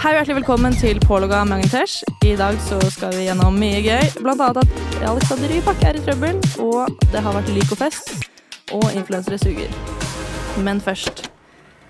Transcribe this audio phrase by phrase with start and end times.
[0.00, 2.06] Hei og hjertelig velkommen til Pålogga Magnetesh.
[2.24, 4.06] I dag så skal vi gjennom mye gøy.
[4.24, 8.08] Blant annet at Alexander Rybak er i trøbbel, og det har vært Lycofest,
[8.72, 9.68] og influensere suger.
[10.64, 11.26] Men først.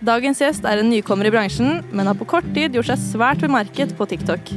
[0.02, 3.47] Dagens gjest er en nykommer i bransjen, men har på kort tid gjort seg svært
[3.47, 4.56] bemerket på TikTok.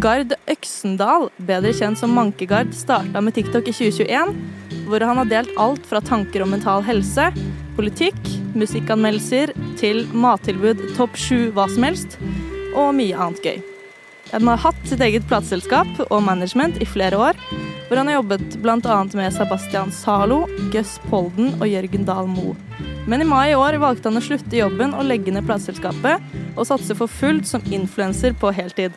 [0.00, 4.36] Gard Øksendal, bedre kjent som Mankegard, starta med TikTok i 2021,
[4.88, 7.28] hvor han har delt alt fra tanker om mental helse,
[7.76, 8.16] politikk,
[8.56, 12.22] musikkanmeldelser til mattilbud, topp sju, hva som helst,
[12.74, 13.58] og mye annet gøy.
[14.32, 17.38] Han har hatt sitt eget plateselskap og management i flere år,
[17.88, 18.98] hvor han har jobbet bl.a.
[19.16, 20.42] med Sebastian Zalo,
[20.72, 22.56] Gus Polden og Jørgen Dahl Moe.
[23.08, 26.24] Men i mai i år valgte han å slutte jobben og legge ned plateselskapet,
[26.58, 28.92] og satse for fullt som influenser på heltid.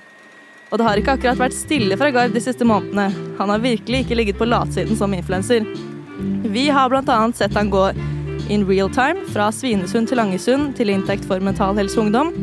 [0.72, 3.10] Og det har ikke akkurat vært stille fra Gard de siste månedene.
[3.40, 5.64] Han har virkelig ikke ligget på latsiden som influenser.
[6.52, 7.20] Vi har bl.a.
[7.36, 7.90] sett han gå
[8.52, 12.36] in real time fra Svinesund til Langesund til inntekt for Mental Helse Ungdom.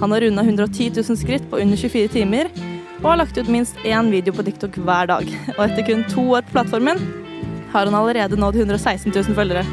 [0.00, 2.50] Han har runda 110 000 skritt på under 24 timer,
[3.02, 5.28] og har lagt ut minst én video på TikTok hver dag.
[5.56, 7.02] Og etter kun to år på plattformen
[7.72, 9.64] har han allerede nådd 116 000 følgere.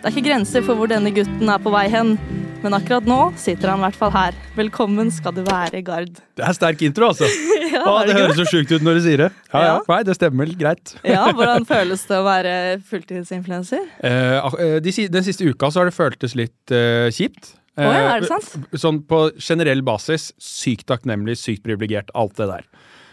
[0.00, 2.14] Det er ikke grenser for hvor denne gutten er på vei hen,
[2.60, 4.36] men akkurat nå sitter han i hvert fall her.
[4.56, 6.20] Velkommen skal du være, Gard.
[6.36, 7.28] Det er sterk intro, altså.
[7.70, 9.28] Ja, er det det høres så sjukt ut når du sier det.
[9.52, 9.74] Ja, ja.
[9.86, 10.90] Nei, det stemmer vel greit.
[11.06, 12.54] Ja, Hvordan føles det å være
[12.90, 13.86] fulltidsinfluenser?
[14.10, 17.52] Eh, eh, de, den siste uka så har det føltes litt eh, kjipt.
[17.78, 18.70] Å ja, Eh, er det sant?
[18.74, 20.32] Sånn på generell basis.
[20.42, 22.64] Sykt takknemlig, sykt privilegert, alt det der.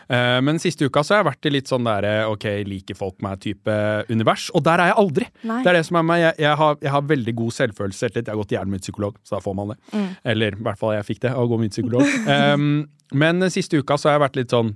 [0.09, 2.95] Eh, men siste uka så har jeg vært i litt sånn der eh, ok, liker
[2.95, 3.75] folk meg-type
[4.09, 4.47] univers.
[4.55, 5.27] Og der er jeg aldri!
[5.43, 5.59] Nei.
[5.63, 6.21] Det er det som er meg.
[6.23, 8.09] Jeg, jeg, har, jeg har veldig god selvfølelse.
[8.15, 9.77] Jeg har gått i hjernen min psykolog, så da får man det.
[9.93, 10.09] Mm.
[10.33, 12.13] Eller i hvert fall jeg fikk det av å gå med psykolog.
[12.55, 12.67] um,
[13.23, 14.73] men siste uka så har jeg vært litt sånn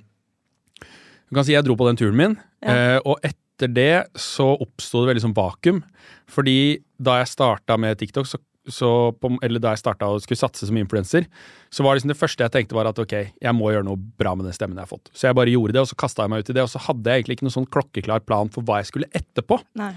[1.32, 3.00] Du kan si jeg dro på den turen min, Ja.
[3.08, 5.80] og etter det så oppsto det veldig sånn vakuum.
[6.28, 10.38] Fordi da jeg starta med TikTok, så, så på, eller da jeg starta og skulle
[10.38, 11.26] satse som influenser,
[11.74, 14.36] så var liksom det første jeg tenkte var at ok, jeg må gjøre noe bra
[14.38, 15.10] med den stemmen jeg har fått.
[15.18, 16.84] Så jeg bare gjorde det, og så kasta jeg meg ut i det, og så
[16.86, 19.58] hadde jeg egentlig ikke noen sånn klokkeklar plan for hva jeg skulle etterpå.
[19.82, 19.94] Nei.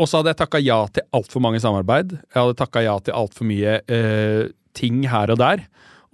[0.00, 2.14] Og så hadde jeg takka ja til altfor mange samarbeid.
[2.32, 5.66] Jeg hadde takka ja til altfor mye eh, ting her og der.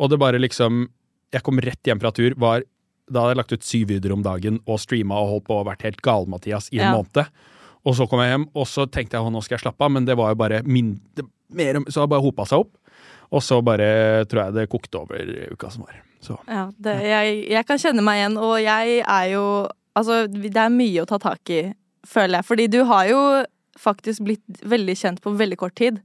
[0.02, 0.88] Og det bare liksom
[1.34, 2.34] Jeg kom rett hjem fra tur.
[2.38, 2.62] Var,
[3.10, 5.66] da hadde jeg lagt ut syv videoer om dagen og streama og holdt på og
[5.68, 6.92] vært helt gal-Mathias i en Ja.
[6.98, 7.30] måned.
[7.86, 9.92] Og så kom jeg hjem, og så tenkte jeg at nå skal jeg slappe av,
[9.94, 10.96] men det var jo bare min,
[11.54, 12.74] mer, Så det bare hopa seg opp.
[13.34, 16.02] Og så bare tror jeg det kokte over uka som var.
[16.22, 19.46] Så Ja, det, jeg, jeg kan kjenne meg igjen, og jeg er jo
[19.96, 21.62] Altså, det er mye å ta tak i,
[22.04, 22.44] føler jeg.
[22.44, 23.20] Fordi du har jo
[23.80, 26.02] faktisk blitt veldig kjent på veldig kort tid.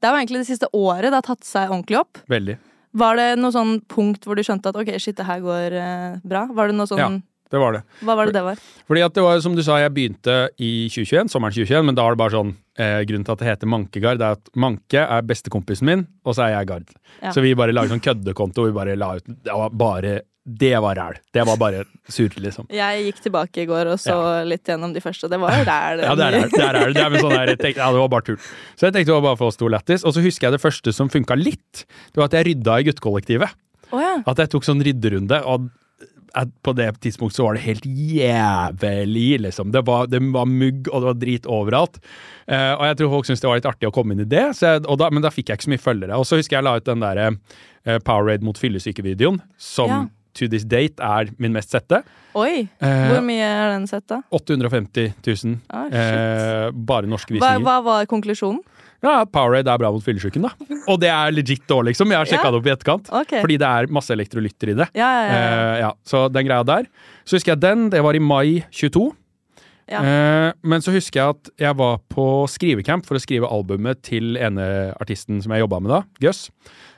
[0.00, 2.22] Det er jo egentlig det siste året det har tatt seg ordentlig opp.
[2.32, 2.56] veldig.
[2.94, 6.16] Var det noe sånn punkt hvor du skjønte at ok, shit, det her går eh,
[6.24, 6.46] bra?
[6.56, 7.10] Var det noe sånn Ja.
[7.52, 7.82] Det var det.
[8.02, 8.60] Hva var det det var?
[8.88, 12.06] Fordi at det var, som du sa, jeg begynte i 2021, sommeren 2021, men da
[12.06, 15.02] er det bare sånn eh, Grunnen til at det heter Mankegard, det er at Manke
[15.04, 16.94] er bestekompisen min, og så er jeg Gard.
[17.20, 17.34] Ja.
[17.36, 20.14] Så vi bare lager sånn køddekonto, og vi bare la ut Det var bare
[20.44, 21.20] Det var ræl.
[21.32, 22.66] Det var bare surt, liksom.
[22.74, 26.16] Jeg gikk tilbake i går og så litt gjennom de første, det var der Ja,
[26.18, 26.50] det er ræl.
[26.50, 26.96] Det er, ræl.
[26.96, 28.40] Det er med sånn der, tenkte, ja, det var bare tull.
[28.74, 30.04] Så jeg tenkte det var bare for oss to lættis.
[30.04, 31.86] Og så husker jeg det første som funka litt.
[32.10, 33.56] Det var at jeg rydda i guttekollektivet.
[33.94, 34.18] Oh, ja.
[34.26, 35.38] At jeg tok sånn rydderunde.
[35.48, 35.70] Og
[36.62, 39.70] på det tidspunktet så var det helt jævlig, liksom.
[39.74, 42.00] Det var, det var mugg, og det var drit overalt.
[42.50, 44.48] Uh, og jeg tror folk syntes det var litt artig å komme inn i det,
[44.58, 46.18] jeg, da, men da fikk jeg ikke så mye følgere.
[46.18, 50.02] Og så husker jeg la ut den derre eh, Powerade mot fyllesyke-videoen, som Ja.
[50.34, 52.02] To this date er min mest sette.
[52.34, 52.64] Oi!
[52.82, 54.20] Eh, Hvor mye er den sett, da?
[54.34, 55.58] 850 000.
[55.70, 57.62] Ah, eh, bare norske visninger.
[57.62, 58.60] hva var konklusjonen?
[59.04, 60.50] Ja, Powerade er bra mot fyllesyken, da.
[60.90, 62.08] Og det er legit òg, liksom.
[62.08, 62.52] Jeg har sjekka Ja.
[62.54, 63.10] det opp i etterkant.
[63.22, 63.42] Okay.
[63.44, 64.86] Fordi det er masse elektrolytter i det.
[64.96, 65.34] Ja, ja, ja.
[65.34, 66.88] Eh, ja, så den greia der.
[67.28, 69.10] Så husker jeg den, det var i mai 22.
[69.92, 70.00] Ja.
[70.00, 74.38] Eh, men så husker jeg at jeg var på skrivecamp for å skrive albumet til
[74.40, 74.64] ene
[74.96, 76.46] artisten som jeg jobba med da, Gus.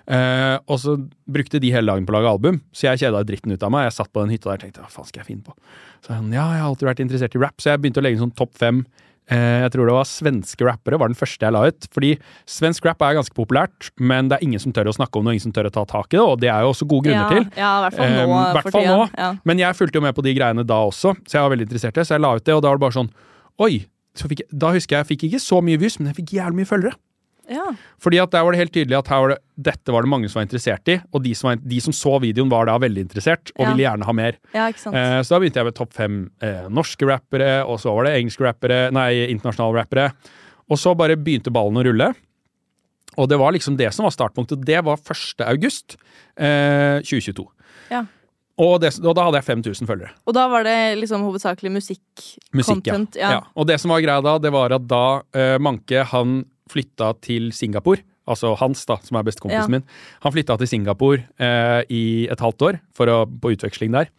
[0.07, 0.95] Eh, og så
[1.27, 3.89] brukte de hele dagen på å lage album, så jeg kjeda dritten ut av meg.
[3.89, 5.57] Jeg satt på den hytta der og tenkte hva faen skal jeg finne på?
[6.05, 8.21] Så jeg, ja, jeg har alltid vært interessert i rap, så jeg begynte å legge
[8.21, 8.85] en sånn topp fem.
[9.27, 11.89] Eh, jeg tror det var svenske rappere, var den første jeg la ut.
[11.95, 12.13] Fordi
[12.51, 15.35] svensk rap er ganske populært, men det er ingen som tør å snakke om det,
[15.35, 17.09] og ingen som tør å ta tak i det, og det er jo også gode
[17.09, 17.49] grunner ja, til.
[17.59, 18.39] Ja, i hvert fall nå.
[18.39, 19.03] Eh, hvert fall nå.
[19.19, 19.33] Ja.
[19.51, 21.97] Men jeg fulgte jo med på de greiene da også, så jeg var veldig interessert
[21.97, 22.07] i det.
[22.07, 23.13] Så jeg la ut det, og da var det bare sånn
[23.67, 23.75] Oi!
[24.17, 26.63] Så jeg, da husker jeg jeg fikk ikke så mye views, men jeg fikk jævlig
[26.63, 26.97] mye følgere.
[27.49, 27.67] Ja.
[28.03, 29.39] Fordi at der var det helt tydelig at her var det,
[29.69, 32.17] dette var det mange som var interessert i, og de som, var, de som så
[32.23, 33.71] videoen, var da veldig interessert og Ja.
[33.71, 34.39] ville gjerne ha mer.
[34.55, 34.67] ja.
[34.69, 38.17] Eh, så da begynte jeg med topp fem eh, norske rappere, og så var det
[38.19, 40.09] engelske rappere, nei, internasjonale rappere.
[40.69, 42.15] Og så bare begynte ballen å rulle.
[43.17, 44.65] Og det var liksom det som var startpunktet.
[44.67, 45.41] Det var 1.
[45.47, 45.97] august
[46.37, 47.47] eh, 2022.
[47.95, 48.03] Ja.
[48.59, 50.11] Og, det, og da hadde jeg 5000 følgere.
[50.27, 53.15] Og da var det liksom hovedsakelig musikk-content.
[53.15, 53.31] Musikk, ja.
[53.37, 53.41] ja.
[53.55, 55.03] Og det som var greia da, det var at da
[55.37, 56.39] eh, Manke han
[56.73, 59.79] flytta til Singapore, altså Hans, da, som er bestekompisen Ja.
[59.79, 59.85] min,
[60.25, 64.11] han flytta til Singapore eh, i et halvt år å, på utveksling der.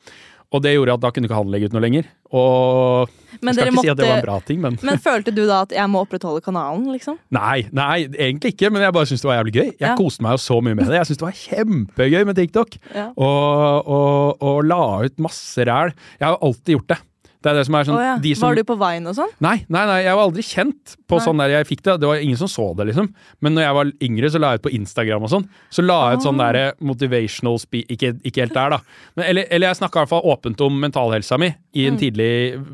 [0.55, 2.05] Og det gjorde at da kunne ikke han legge ut noe lenger.
[2.31, 3.09] Og
[3.44, 5.33] Men jeg skal ikke ikke si at det var en bra ting, men, Men følte
[5.35, 7.17] du da at jeg må opprettholde kanalen, liksom?
[7.35, 9.67] Nei, nei, egentlig ikke, men jeg bare syntes det var jævlig gøy.
[9.75, 9.95] Jeg Ja.
[9.99, 11.01] koste meg jo så mye med det.
[11.01, 12.79] Jeg syntes det var kjempegøy med TikTok.
[12.95, 13.09] Ja.
[13.19, 15.91] Og, og, og la ut masse ræl.
[16.21, 16.99] Jeg har alltid gjort det.
[17.44, 18.16] Det er det som er sånn oh, ja.
[18.22, 19.30] de som, Var du på veien og sånn?
[19.45, 21.24] Nei, nei, nei, jeg var aldri kjent på Nei.
[21.28, 21.94] sånn der jeg fikk det.
[22.01, 23.12] Det var ingen som så det, liksom.
[23.45, 25.45] Men når jeg var yngre, så la jeg ut på Instagram og sånn.
[25.69, 26.48] Så la jeg ut sånn Ah.
[26.48, 27.84] derre motivational spe...
[27.94, 28.80] Ikke, ikke helt der, da.
[29.16, 32.30] Men, eller, eller jeg snakka i hvert fall åpent om mentalhelsa mi i en tidlig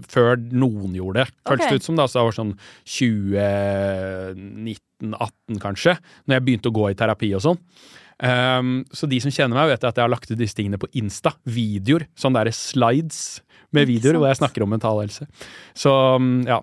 [0.07, 1.27] Før noen gjorde det.
[1.43, 1.69] Føltes Mm.
[1.69, 2.55] Det ut som da, så det var sånn
[4.33, 5.97] 2019-18, kanskje.
[6.27, 7.59] Når jeg begynte å gå i terapi og sånn.
[8.23, 10.89] Um, så de som kjenner meg, vet at jeg har lagt ut disse tingene på
[10.99, 11.33] Insta.
[11.49, 12.05] Videoer.
[12.19, 13.41] Sånn derre slides
[13.73, 15.27] med videoer hvor jeg snakker om mental helse.
[15.77, 16.61] Så um, ja.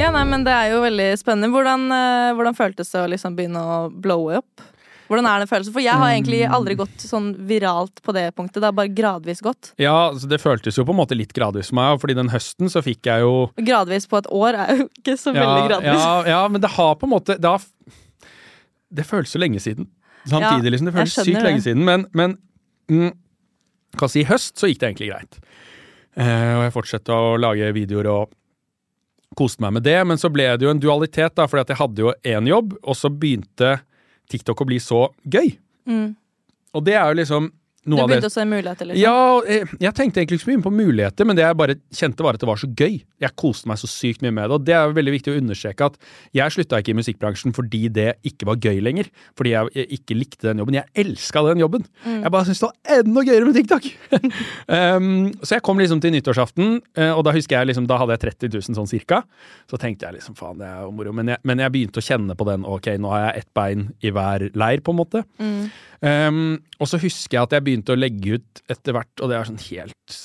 [0.00, 1.50] Ja, nei, men det er jo veldig spennende.
[1.52, 4.62] Hvordan, eh, hvordan føltes det å liksom begynne å blowe opp?
[5.10, 5.74] Hvordan er det følelsen?
[5.74, 6.52] For jeg har egentlig Mm.
[6.54, 8.60] aldri gått sånn viralt på det punktet.
[8.62, 9.72] Det har bare gradvis gått.
[9.76, 12.80] Ja, det føltes jo på en måte litt gradvis for meg, fordi den høsten så
[12.80, 16.00] fikk jeg jo Gradvis på et år er jo ikke så ja, veldig gradvis.
[16.00, 17.60] Ja, ja, men det har på en måte Det, har,
[18.94, 19.88] det føles så lenge siden.
[20.28, 20.90] Samtidig, liksom.
[20.90, 21.84] Det føles sykt lenge siden.
[21.86, 22.36] Men, men
[22.90, 23.14] mm,
[24.00, 25.40] kan si i høst så gikk det egentlig greit.
[26.18, 28.36] Eh, og jeg fortsatte å lage videoer og
[29.38, 29.98] koste meg med det.
[30.08, 32.74] Men så ble det jo en dualitet, da, fordi at jeg hadde jo én jobb,
[32.82, 33.78] og så begynte
[34.30, 35.54] TikTok å bli så gøy.
[35.90, 36.10] Mm.
[36.76, 37.50] Og det er jo liksom
[37.88, 39.00] noe det begynte å se muligheter, liksom?
[39.00, 42.24] Ja, jeg, jeg tenkte egentlig ikke så mye på muligheter, men det jeg bare kjente
[42.26, 42.98] var at det var så gøy.
[43.24, 45.88] Jeg koste meg så sykt mye med det, og det er veldig viktig å understreke
[45.88, 45.96] at
[46.36, 49.08] jeg slutta ikke i musikkbransjen fordi det ikke var gøy lenger.
[49.38, 50.76] Fordi jeg, jeg ikke likte den jobben.
[50.76, 51.88] Jeg elska den jobben!
[52.04, 52.20] Mm.
[52.20, 53.90] Jeg bare syntes det var enda gøyere med TikTok!
[54.76, 55.10] um,
[55.40, 58.26] så jeg kom liksom til nyttårsaften, eh, og da husker jeg liksom, da hadde jeg
[58.28, 59.22] 30 000 sånn cirka.
[59.72, 61.16] Så tenkte jeg liksom faen, det er jo moro.
[61.16, 63.88] Men jeg, men jeg begynte å kjenne på den, ok, nå har jeg ett bein
[64.04, 65.24] i hver leir, på en måte.
[65.40, 65.70] Mm.
[66.00, 69.36] Um, og så husker jeg at jeg begynte å legge ut etter hvert, og det
[69.36, 70.20] er sånn helt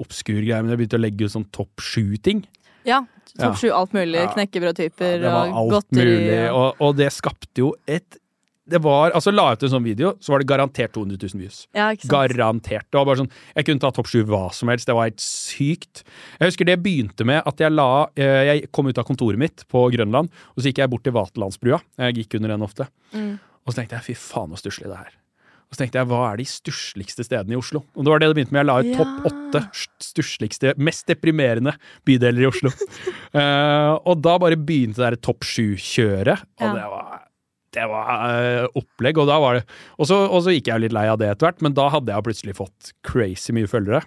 [0.00, 2.44] obskur greie, men jeg begynte å legge ut sånn topp sju-ting.
[2.88, 3.04] Ja.
[3.38, 3.50] Ja.
[3.50, 4.18] Topp sju alt mulig.
[4.18, 4.32] Ja.
[4.34, 6.16] Knekkebrødtyper og alt godteri.
[6.16, 8.18] mulig, og- og, det skapte jo et
[8.70, 11.40] det var, altså La jeg ut en sånn video, så var det garantert 200 000
[11.40, 11.66] views.
[11.74, 11.92] Ja?
[12.06, 12.86] Garantert.
[12.88, 14.86] Det var bare sånn, Jeg kunne ta topp sju hva som helst.
[14.86, 16.04] Det var helt sykt.
[16.38, 19.64] Jeg husker det begynte med at jeg la eh, Jeg kom ut av kontoret mitt
[19.68, 21.80] på Grønland, og så gikk jeg bort til Vaterlandsbrua.
[21.98, 22.86] Jeg gikk under den ofte.
[23.12, 23.40] Mm.
[23.66, 25.10] Og så tenkte jeg fy faen så stusslig det er.
[25.70, 27.84] Og så tenkte jeg hva er de stussligste stedene i Oslo?
[27.94, 28.60] Og det var det det begynte med.
[28.64, 28.96] Jeg la ut Ja.
[28.98, 29.60] topp åtte
[30.02, 32.72] stussligste, mest deprimerende bydeler i Oslo.
[33.34, 36.74] uh, og da bare begynte det der topp sju-kjøret, og Ja.
[36.74, 37.26] det var
[37.70, 39.64] det var uh, opplegg, og da var det
[39.96, 42.10] og så, og så gikk jeg litt lei av det etter hvert, men da hadde
[42.10, 44.02] jeg plutselig fått crazy mye følgere.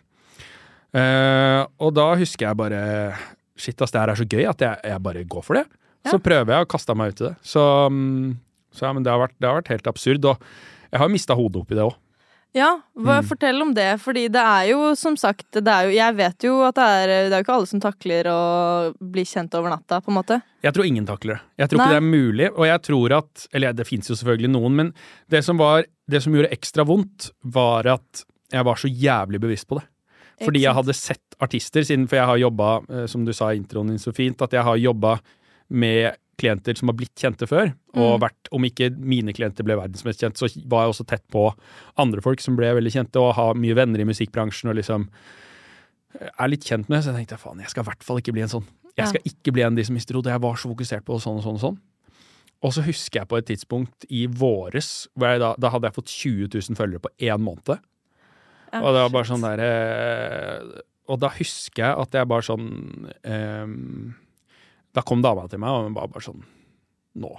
[0.94, 2.82] Uh, og da husker jeg bare
[3.56, 5.64] Shit, ass, det her er så gøy at jeg, jeg bare går for det.
[6.10, 7.34] Så prøver jeg å kaste meg ut i det.
[7.46, 8.34] Så, um,
[8.74, 10.26] så ja, men det har, vært, det har vært helt absurd.
[10.26, 10.42] Og
[10.94, 11.96] jeg har mista hodet oppi det òg.
[12.54, 13.26] Ja, hva, Mm.
[13.26, 16.76] fortell om det, fordi det er jo som sagt det jo, Jeg vet jo at
[16.78, 20.12] det er, det er jo ikke alle som takler å bli kjent over natta, på
[20.14, 20.38] en måte.
[20.62, 21.42] Jeg tror ingen takler det.
[21.58, 21.88] Jeg tror Nei.
[21.88, 24.94] ikke det er mulig, og jeg tror at Eller det fins jo selvfølgelig noen, men
[25.34, 28.24] det som, var, det som gjorde ekstra vondt, var at
[28.54, 29.88] jeg var så jævlig bevisst på det.
[30.46, 33.58] Fordi jeg hadde sett artister, siden, for jeg har jobba, eh, som du sa i
[33.58, 35.20] introen din så fint, at jeg har jobba
[35.70, 37.74] med klienter som har blitt kjente før.
[37.96, 38.22] Og Mm.
[38.24, 41.54] vært, om ikke mine klienter ble verdens mest kjent, så var jeg også tett på
[41.98, 45.10] andre folk som ble veldig kjente, og har mye venner i musikkbransjen og liksom
[46.20, 47.04] eh, er litt kjent med.
[47.04, 48.66] Så jeg tenkte faen, jeg skal i hvert fall ikke bli en sånn.
[48.98, 50.32] Jeg skal ikke bli en av de som mister hodet.
[50.34, 51.80] Jeg var så fokusert på sånn og sånn og sånn.
[52.64, 55.96] Og så husker jeg på et tidspunkt i våres, hvor jeg da, da hadde jeg
[55.98, 57.80] fått 20 000 følgere på én måned.
[58.72, 62.42] Ja, Og det var bare sånn der eh, Og da husker jeg at jeg bare
[62.42, 64.14] sånn ehm,
[64.94, 66.44] Da kom dama til meg og hun var bare sånn
[67.16, 67.30] Nå.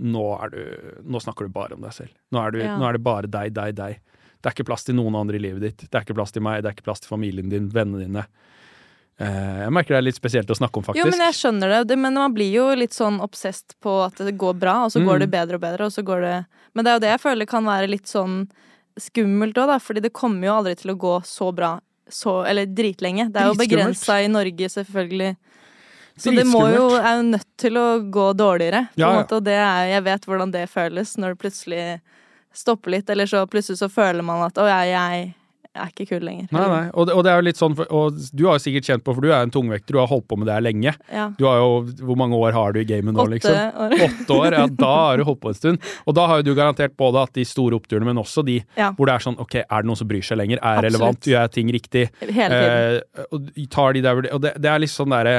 [0.00, 0.60] Nå, du,
[1.04, 2.12] nå snakker du bare om deg selv.
[2.32, 2.78] Nå er, du, Ja.
[2.80, 3.98] nå er det bare deg, deg, deg.
[4.40, 5.82] Det er ikke plass til noen andre i livet ditt.
[5.84, 8.24] Det er ikke plass til meg, det er ikke plass til familien din, vennene dine.
[9.20, 11.04] Eh, jeg merker det er litt spesielt å snakke om, faktisk.
[11.04, 11.98] Jo, men jeg skjønner det.
[12.00, 15.20] men man blir jo litt sånn obsesst på at det går bra, og så går
[15.20, 15.20] Mm.
[15.20, 17.46] det bedre og bedre, og så går det Men det er jo det jeg føler
[17.46, 18.48] kan være litt sånn
[18.98, 22.66] skummelt òg, da, fordi det kommer jo aldri til å gå så bra så Eller
[22.66, 23.30] dritlenge.
[23.32, 25.36] Det er jo begrensa i Norge, selvfølgelig.
[26.16, 29.20] Så det må jo, er jo nødt til å gå dårligere, på Ja, ja.
[29.22, 31.84] måte, og det er, jeg vet hvordan det føles når det plutselig
[32.52, 35.30] stopper litt, eller så plutselig så føler man at å, jeg, jeg
[35.72, 36.50] er ikke kul lenger.
[36.52, 36.80] Nei, nei.
[36.92, 39.14] Og det, og det er jo litt sånn, og du har jo sikkert kjent på,
[39.16, 40.92] for du er en tungvekter, du har holdt på med det her lenge.
[41.08, 41.30] Ja.
[41.38, 41.70] Du har jo,
[42.04, 43.56] Hvor mange år har du i gamet nå, Åtte liksom?
[43.86, 43.96] år.
[44.04, 45.88] Åtte år, ja, da har du holdt på en stund.
[46.04, 48.90] Og da har jo du garantert både at de store oppturene, men også de Ja.
[48.92, 50.60] hvor det er sånn ok, er det noen som bryr seg lenger?
[50.60, 50.92] Er Absolutt.
[50.92, 51.20] relevant?
[51.32, 52.04] Gjør jeg ting riktig?
[52.20, 53.00] Hele tiden.
[53.16, 55.38] Eh, og tar de der, og det, det er litt sånn derre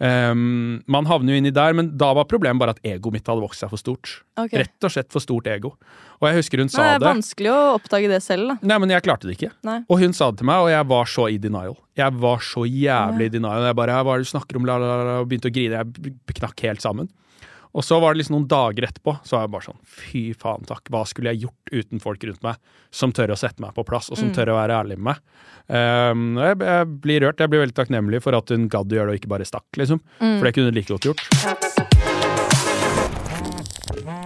[0.00, 3.44] ehm, Man havner jo inni der, men da var problemet bare at egoet mitt hadde
[3.44, 4.22] vokst seg for stort.
[4.38, 4.64] Okay.
[4.64, 5.74] Rett og slett for stort ego.
[6.22, 7.08] Og jeg husker hun sa det er det.
[7.10, 8.58] vanskelig å oppdage det selv, da.
[8.72, 9.50] Nei, men jeg klarte det ikke.
[9.66, 9.80] Nei.
[9.90, 11.74] Og hun sa det til meg, og jeg var så i denial.
[11.98, 13.66] Jeg var så jævlig i denial.
[13.66, 15.82] Jeg bare, hva er det du snakker om, la, la, la, og begynte å grine.
[15.82, 17.10] Jeg knakk helt sammen.
[17.72, 20.66] Og så var det liksom noen dager etterpå, så var jeg bare sånn, fy faen
[20.68, 22.58] takk, hva skulle jeg gjort uten folk rundt meg,
[22.92, 25.22] som tør å sette meg på plass, og som tør å være ærlig med meg.
[25.72, 29.08] Um, jeg, jeg blir rørt, jeg blir veldig takknemlig for at hun gadd å gjøre
[29.08, 30.02] det, og ikke bare stakk, liksom.
[30.20, 31.22] For det kunne hun like godt gjort.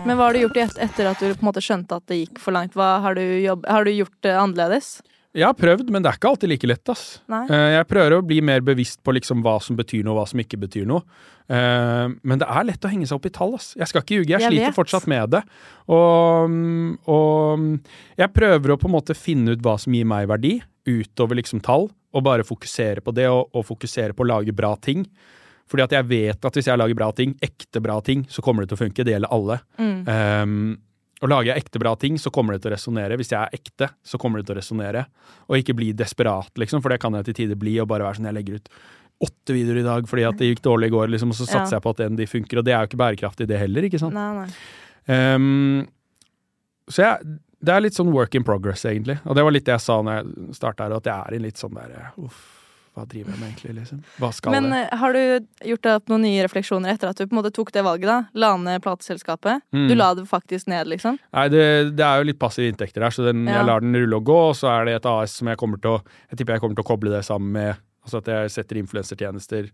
[0.07, 2.41] Men hva har du gjort etter at du på en måte skjønte at det gikk
[2.43, 2.75] for langt?
[2.79, 4.97] Hva har, du jobb, har du gjort det annerledes?
[5.37, 7.02] Jeg har prøvd, men det er ikke alltid like lett, ass.
[7.28, 7.43] Nei.
[7.52, 10.28] Eh, Jeg prøver å bli mer bevisst på liksom hva som betyr noe, og hva
[10.31, 11.02] som ikke betyr noe.
[11.52, 13.75] Eh, Men det er lett å henge seg opp i tall, ass.
[13.76, 14.78] Jeg skal ikke ljuge, jeg, Jeg sliter vet.
[14.78, 15.43] fortsatt med det.
[15.93, 16.57] Og,
[17.07, 17.66] og
[18.19, 21.61] jeg prøver å på en måte finne ut hva som gir meg verdi, utover liksom
[21.66, 25.05] tall, og bare fokusere på det, og, og fokusere på å lage bra ting.
[25.66, 28.62] Fordi at jeg vet at hvis jeg lager bra ting, ekte bra ting, så kommer
[28.62, 29.05] det til å funke.
[29.05, 29.57] Det gjelder alle.
[29.83, 30.76] Um,
[31.23, 33.16] og lager jeg ekte bra ting, så kommer det til å resonnere.
[33.16, 35.06] Hvis jeg er ekte, så kommer det til å resonnere.
[35.49, 37.78] Og ikke bli desperat, liksom, for det kan jeg til tider bli.
[37.80, 38.68] Og bare være sånn, jeg legger ut
[39.25, 41.73] åtte videoer i dag fordi at det gikk dårlig i går, liksom, og så satser
[41.73, 41.78] Ja.
[41.78, 42.58] jeg på at en de funker.
[42.61, 44.12] Og det er jo ikke bærekraftig, det heller, ikke sant.
[44.12, 45.35] Nei, nei.
[45.35, 45.88] Um,
[46.92, 49.16] så jeg, det er litt sånn work in progress, egentlig.
[49.25, 51.40] Og det var litt det jeg sa når jeg starta her, at jeg er i
[51.40, 52.42] en litt sånn der Uff,
[52.97, 53.99] hva driver jeg med egentlig, liksom?
[54.19, 54.79] Hva skal Men det?
[54.88, 57.71] eh, har du gjort deg noen nye refleksjoner etter at du på en måte tok
[57.76, 58.09] det valget?
[58.09, 58.19] da?
[58.35, 59.61] La ned plateselskapet?
[59.76, 59.88] Mm.
[59.91, 61.19] Du la det faktisk ned, liksom?
[61.37, 61.65] Nei, det,
[61.97, 63.59] det er jo litt passive inntekter der, så den, Ja.
[63.61, 65.79] jeg lar den rulle og gå, og så er det et AS som jeg kommer
[65.81, 67.76] til å Jeg tipper jeg kommer til å koble det sammen med
[68.07, 69.69] Altså at jeg setter influensertjenester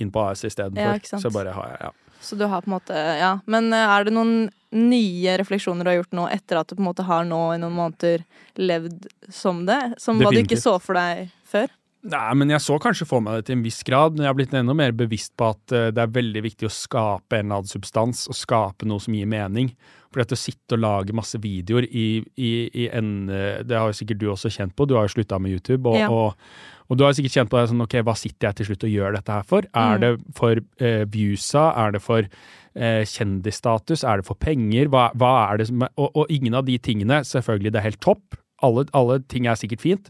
[0.00, 1.00] inn på AS istedenfor.
[1.12, 1.90] Ja, så bare har jeg, ja.
[2.24, 3.38] Så du har på en måte Ja.
[3.46, 6.80] Men eh, er det noen nye refleksjoner du har gjort nå etter at du på
[6.82, 8.24] en måte har nå i noen måneder
[8.56, 9.94] levd som det?
[10.00, 11.68] Som hva du ikke så for deg før?
[12.06, 14.36] Nei, men jeg så kanskje for meg det til en viss grad, men jeg har
[14.38, 17.62] blitt enda mer bevisst på at eh, det er veldig viktig å skape en eller
[17.62, 19.72] annen substans, og skape noe som gir mening.
[20.12, 22.06] For det å sitte og lage masse videoer i,
[22.38, 25.16] i, i en eh, Det har jo sikkert du også kjent på, du har jo
[25.16, 25.82] slutta med YouTube.
[25.90, 26.06] Og, Ja.
[26.08, 26.38] og,
[26.86, 28.94] og du har sikkert kjent på det sånn, ok, hva sitter jeg til slutt og
[28.94, 29.66] gjør dette her for?
[29.74, 30.00] Er Mm.
[30.06, 31.66] det for eh, viewsa?
[31.82, 34.04] Er det for eh, kjendisstatus?
[34.06, 34.88] Er det for penger?
[34.94, 37.88] Hva, hva er det som er, og, og ingen av de tingene, selvfølgelig det er
[37.90, 38.38] helt topp.
[38.64, 40.06] Alle, alle ting er sikkert fint,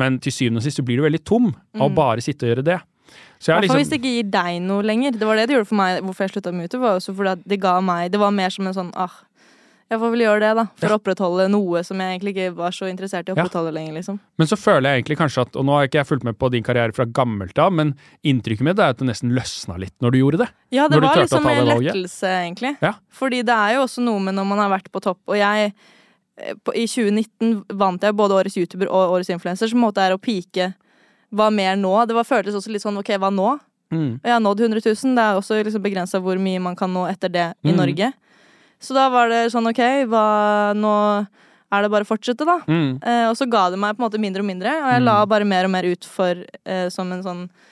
[0.00, 2.54] men til syvende og sist så blir du veldig tom av å bare sitte og
[2.54, 2.78] gjøre det.
[3.42, 5.18] Så jeg fall hvis det liksom, ikke gir deg noe lenger.
[5.18, 6.82] Det var det det gjorde for meg hvorfor jeg slutta med YouTube.
[6.84, 9.16] var også fordi at Det ga meg Det var mer som en sånn ah,
[9.92, 10.62] jeg får vel gjøre det, da.
[10.80, 13.42] For å opprettholde noe som jeg egentlig ikke var så interessert i å Ja.
[13.42, 14.20] opprettholde lenger, liksom.
[14.38, 16.50] men så føler jeg egentlig kanskje at Og nå har ikke jeg fulgt med på
[16.50, 17.94] din karriere fra gammelt av, men
[18.24, 20.48] inntrykket mitt er at det nesten løsna litt når du gjorde det.
[20.70, 22.76] Ja, det var liksom en lettelse, egentlig.
[22.80, 22.94] Ja.
[23.12, 25.74] Fordi det er jo også noe med når man har vært på topp, og jeg
[26.40, 30.72] I 2019 vant jeg både Årets YouTuber og Årets Influencer, så måte er å pike
[31.32, 31.92] hva mer nå?
[32.08, 33.50] Det var, føltes også litt sånn ok, hva nå?
[33.92, 34.18] Mm.
[34.20, 35.14] Og jeg har nådd 100 000.
[35.16, 37.76] Det er også liksom begrensa hvor mye man kan nå etter det i Mm.
[37.76, 38.12] Norge.
[38.82, 40.24] Så da var det sånn ok, hva,
[40.74, 40.94] nå
[41.72, 42.58] er det bare å fortsette, da.
[42.68, 42.98] Mm.
[43.00, 45.14] Eh, og så ga det meg på en måte mindre og mindre, og jeg la
[45.26, 46.34] bare mer og mer ut for
[46.64, 47.70] eh, som en sånn eh,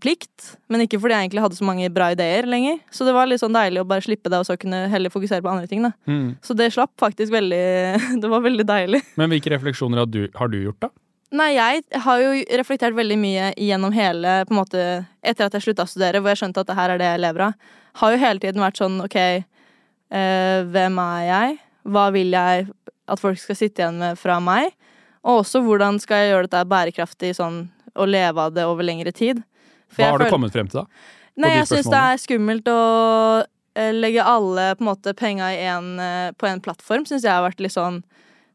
[0.00, 0.56] plikt.
[0.72, 2.78] Men ikke fordi jeg egentlig hadde så mange bra ideer lenger.
[2.94, 5.44] Så det var litt sånn deilig å bare slippe det, og så kunne heller fokusere
[5.44, 5.82] på andre ting.
[5.84, 5.92] da.
[6.08, 6.36] Mm.
[6.44, 7.64] Så det slapp faktisk veldig
[8.22, 9.02] Det var veldig deilig.
[9.20, 10.92] Men hvilke refleksjoner har du, har du gjort, da?
[11.36, 14.82] Nei, jeg har jo reflektert veldig mye gjennom hele på en måte,
[15.26, 17.22] Etter at jeg slutta å studere, hvor jeg skjønte at det her er det jeg
[17.24, 17.70] lever av.
[17.98, 21.56] Har jo hele tiden vært sånn OK, øh, hvem er jeg?
[21.90, 22.68] Hva vil jeg
[23.06, 24.70] at folk skal sitte igjen med fra meg?
[25.26, 27.64] Og også hvordan skal jeg gjøre dette bærekraftig sånn
[27.96, 29.42] å leve av det over lengre tid?
[29.92, 31.12] For Hva har har du kommet frem til, da?
[31.36, 32.82] Nei, jeg syns det er skummelt å
[33.76, 37.04] eh, legge alle på en måte penga en, eh, på en plattform.
[37.08, 38.00] Syns jeg har vært litt sånn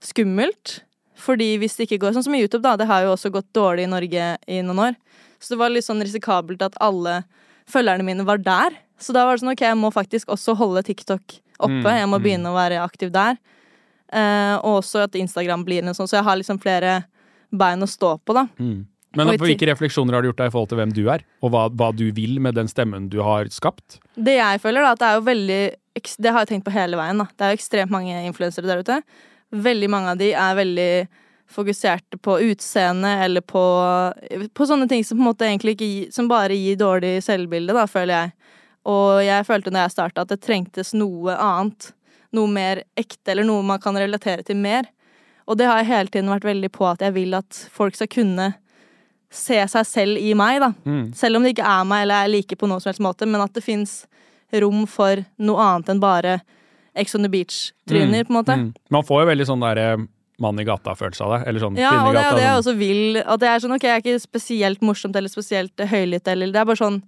[0.02, 0.82] skummelt.
[1.22, 2.74] Fordi hvis det ikke går Sånn som i YouTube, da.
[2.80, 4.98] Det har jo også gått dårlig i Norge i noen år.
[5.42, 7.22] Så det var litt sånn risikabelt at alle
[7.70, 8.74] følgerne mine var der.
[9.02, 11.82] Så da var det sånn ok, jeg må faktisk også holde TikTok oppe.
[11.86, 12.26] Mm, Jeg må mm.
[12.26, 13.38] begynne å være aktiv der.
[14.12, 17.04] Eh, og også at Instagram blir en sånn, så jeg har liksom flere
[17.52, 18.48] bein å stå på, da.
[18.60, 18.84] Mm.
[19.18, 21.52] Men på hvilke refleksjoner har du gjort deg i forhold til hvem du er, og
[21.52, 24.00] hva, hva du vil med den stemmen du har skapt?
[24.16, 25.62] Det jeg føler, da, at det er jo veldig
[26.24, 27.28] Det har jeg tenkt på hele veien, da.
[27.36, 29.02] Det er jo ekstremt mange influensere der ute.
[29.52, 30.94] Veldig mange av de er veldig
[31.52, 33.64] fokuserte på utseende eller på,
[34.56, 37.84] på sånne ting som på en måte egentlig ikke Som bare gir dårlig selvbilde, da,
[37.92, 38.56] føler jeg.
[38.88, 41.92] Og jeg følte når jeg starta at det trengtes noe annet.
[42.32, 44.88] Noe mer ekte, eller noe man kan relatere til mer.
[45.52, 48.08] Og det har jeg hele tiden vært veldig på at jeg vil at folk skal
[48.08, 48.54] kunne
[49.32, 50.74] se seg selv i meg, da.
[50.86, 51.06] Mm.
[51.16, 53.42] Selv om det ikke er meg eller er like på noen som helst måte, men
[53.42, 54.02] at det fins
[54.52, 56.42] rom for noe annet enn bare
[56.94, 58.56] Ex on the Beach-tryner, på en måte.
[58.60, 58.74] Mm.
[58.92, 59.86] Man får jo veldig sånn derre
[60.44, 61.48] mann i gata-følelse av det.
[61.48, 62.60] Eller sånn Ja, kvinne i det er og det jeg sånn.
[62.66, 63.18] også vil.
[63.24, 66.60] At det er sånn, ok, jeg er ikke spesielt morsomt eller spesielt høylytt, eller det
[66.60, 67.00] er bare sånn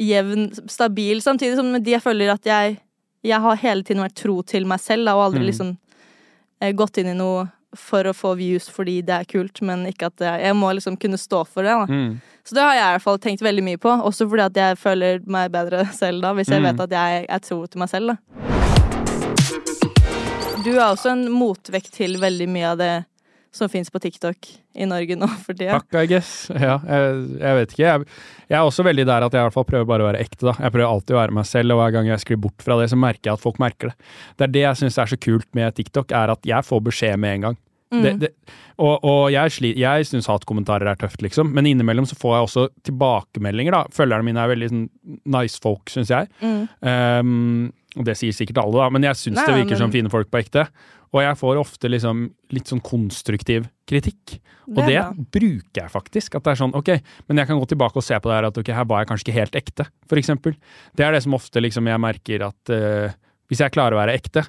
[0.00, 1.20] jevn, stabil.
[1.22, 2.78] Samtidig som med de jeg føler at jeg
[3.24, 5.46] Jeg har hele tiden vært tro til meg selv, da, og aldri Mm.
[5.48, 5.78] liksom
[6.60, 7.50] eh, gått inn i noe
[7.80, 10.96] for å få views fordi det er kult, men ikke at det, jeg må liksom
[11.00, 11.74] kunne stå for det.
[11.90, 12.20] Mm.
[12.44, 14.76] Så det har jeg i hvert fall tenkt veldig mye på, også fordi at jeg
[14.82, 16.70] føler meg bedre selv da, hvis jeg Mm.
[16.70, 18.16] vet at jeg er tro til meg selv, da.
[20.64, 22.92] Du er også en motvekt til veldig mye av det
[23.54, 24.48] som fins på TikTok
[24.82, 25.76] i Norge nå for tida.
[25.76, 26.30] Takk, I guess.
[26.50, 27.84] Ja, jeg, jeg vet ikke.
[27.84, 28.06] Jeg,
[28.50, 30.48] jeg er også veldig der at jeg i hvert fall prøver bare å være ekte.
[30.48, 30.54] da.
[30.64, 32.88] Jeg prøver alltid å være meg selv, og hver gang jeg sklir bort fra det,
[32.90, 34.08] så merker jeg at folk merker det.
[34.40, 37.20] Det er det jeg syns er så kult med TikTok, er at jeg får beskjed
[37.22, 37.60] med en gang.
[37.94, 38.02] Mm.
[38.04, 38.30] Det, det,
[38.82, 42.48] og, og jeg, sli- jeg syns hatkommentarer er tøft, liksom, men innimellom så får jeg
[42.48, 43.76] også tilbakemeldinger.
[43.76, 43.84] da.
[43.94, 44.84] Følgerne mine er veldig sånn
[45.36, 46.28] nice folk, syns jeg.
[46.42, 46.64] Mm.
[46.82, 50.10] Um, det sier sikkert alle, da, men jeg syns Nei, det virker men- som fine
[50.10, 50.66] folk på ekte.
[51.14, 54.40] Og jeg får ofte liksom litt sånn konstruktiv kritikk.
[54.66, 56.34] Og Det det er bruker jeg faktisk.
[56.34, 56.88] At det er sånn, ok,
[57.28, 59.10] men jeg kan gå tilbake og se på det her at ok, her var jeg
[59.12, 59.86] kanskje ikke helt ekte,
[60.18, 60.56] eksempel.
[60.96, 63.14] Det er det som ofte liksom jeg merker at uh,
[63.46, 64.42] hvis jeg klarer å være ekte,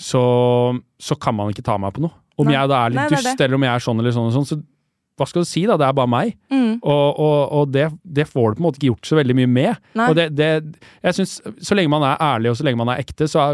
[0.00, 0.22] så,
[1.00, 2.14] så kan man ikke ta meg på noe.
[2.36, 2.56] Om Nei.
[2.56, 4.48] jeg da er litt Nei, dust, eller om jeg er sånn eller sånn eller sånn,
[4.50, 4.58] så
[5.16, 5.78] hva skal du si, da?
[5.80, 6.34] Det er bare meg.
[6.52, 6.78] Mm.
[6.84, 9.48] Og, og, og det, det får du på en måte ikke gjort så veldig mye
[9.48, 9.84] med.
[9.96, 10.08] Nei.
[10.10, 10.48] Og det, det,
[11.00, 13.46] jeg synes, Så lenge man er ærlig og så lenge man er ekte, så,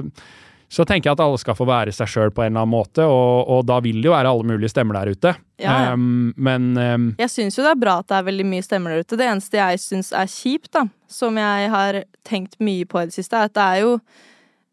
[0.72, 3.06] så tenker jeg at alle skal få være seg sjøl på en eller annen måte,
[3.06, 5.34] og, og da vil det jo være alle mulige stemmer der ute.
[5.62, 5.94] Ja, ja.
[5.94, 8.96] Um, men um, Jeg syns jo det er bra at det er veldig mye stemmer
[8.96, 9.20] der ute.
[9.20, 13.14] Det eneste jeg syns er kjipt, da, som jeg har tenkt mye på i det
[13.20, 13.98] siste, er at det er jo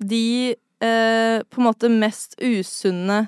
[0.09, 3.27] de eh, på en måte mest usunne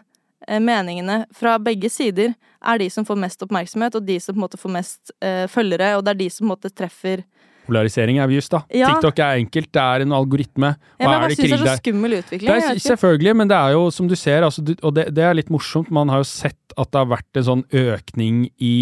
[0.60, 4.46] meningene fra begge sider er de som får mest oppmerksomhet, og de som på en
[4.46, 7.24] måte får mest eh, følgere, og det er de som på en måte treffer
[7.72, 8.64] polarisering er just, da.
[8.74, 8.92] Ja.
[8.92, 10.74] TikTok er enkelt, det er en algoritme.
[11.00, 12.50] Ja, men jeg det syns det er så skummel utvikling.
[12.50, 15.38] det er, selvfølgelig, men det er jo som du ser, altså, og det, det er
[15.38, 15.92] litt morsomt.
[15.94, 18.76] Man har jo sett at det har vært en sånn økning i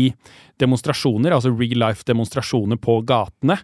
[0.62, 3.60] demonstrasjoner, altså real life-demonstrasjoner på gatene,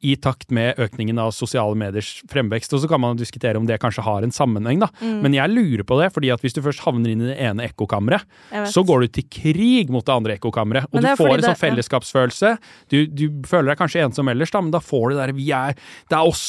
[0.00, 2.72] i takt med økningen av sosiale mediers fremvekst.
[2.72, 4.88] Og så kan man diskutere om det kanskje har en sammenheng, da.
[5.02, 5.18] Mm.
[5.26, 7.66] Men jeg lurer på det, fordi at hvis du først havner inn i det ene
[7.68, 8.24] ekkokammeret,
[8.72, 10.88] så går du til krig mot det andre ekkokammeret.
[10.90, 12.54] Og du får en sånn fellesskapsfølelse.
[12.92, 15.50] Du, du føler deg kanskje ensom ellers, da, men da får du det der vi
[15.54, 15.76] er
[16.08, 16.46] Det er oss!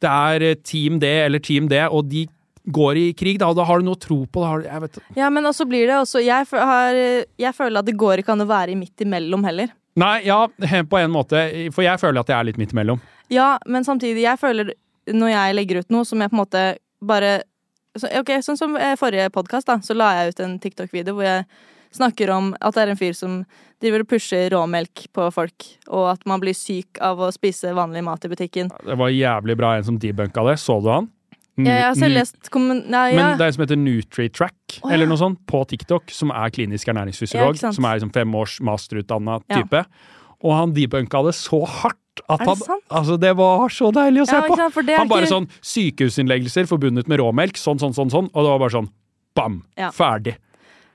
[0.00, 2.24] Det er eh, Team det eller Team det, og de
[2.70, 4.44] går i krig, da, og da har du noe å tro på.
[4.44, 6.96] Da Ja, men også blir det også jeg, har,
[7.40, 9.72] jeg føler at det går ikke an å være midt imellom heller.
[9.98, 10.44] Nei, ja,
[10.92, 11.42] på en måte,
[11.74, 13.02] for jeg føler at jeg er litt midt imellom.
[13.30, 14.74] Ja, men samtidig, jeg føler
[15.10, 16.64] når jeg legger ut noe som jeg på en måte
[17.00, 17.40] bare
[17.98, 21.26] så, Ok, sånn som eh, forrige podkast, da, så la jeg ut en TikTok-video hvor
[21.26, 21.46] jeg
[21.90, 23.40] snakker om at det er en fyr som
[23.82, 28.04] driver og pusher råmelk på folk, og at man blir syk av å spise vanlig
[28.06, 28.70] mat i butikken.
[28.84, 30.58] Det var jævlig bra en som debunka det.
[30.62, 31.10] Så du han?
[31.62, 32.82] Nu- Jeg, jeg har selv lest kommen...
[32.90, 33.16] Nei, ja.
[33.20, 34.94] Men det er en som heter NutriTrack, oh, ja.
[34.96, 38.58] eller noe sånt, på TikTok, som er klinisk ernæringsfysiolog, Ja, som er liksom fem års
[38.64, 39.60] masterutdanna Ja.
[39.62, 39.84] type.
[40.42, 41.96] Og han debunka det så hardt
[42.28, 42.80] at det han?
[42.90, 44.56] Altså, det var så deilig å se Ja, på!
[44.56, 48.50] sant, Han bare ikke- sånn sykehusinnleggelser forbundet med råmelk, sånn, sånn, sånn, sånn, og det
[48.54, 48.90] var bare sånn
[49.36, 49.60] Bam!
[49.78, 49.90] Ja.
[49.94, 50.36] Ferdig.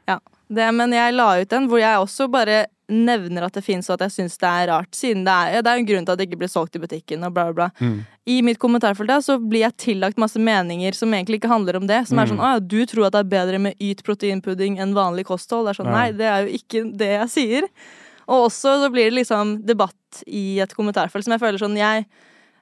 [0.08, 0.19] Ja,
[0.51, 3.95] det, men jeg la ut en hvor jeg også bare nevner at det fins, og
[3.95, 4.91] at jeg syns det er rart.
[4.95, 6.82] Siden det er, ja, det er en grunn til at det ikke blir solgt i
[6.84, 7.24] butikken.
[7.26, 7.89] og bla bla bla.
[8.26, 11.88] I mitt kommentarfelt da, så blir jeg tillagt masse meninger som egentlig ikke handler om
[11.89, 12.08] det.
[12.10, 14.95] Som er sånn å ja, du tror at det er bedre med yt proteinpudding enn
[14.98, 15.67] vanlig kosthold.
[15.67, 15.98] Det er sånn, Ja.
[16.00, 17.69] Nei, det er jo ikke det jeg sier.
[18.28, 22.06] Og også så blir det liksom debatt i et kommentarfelt som jeg føler sånn jeg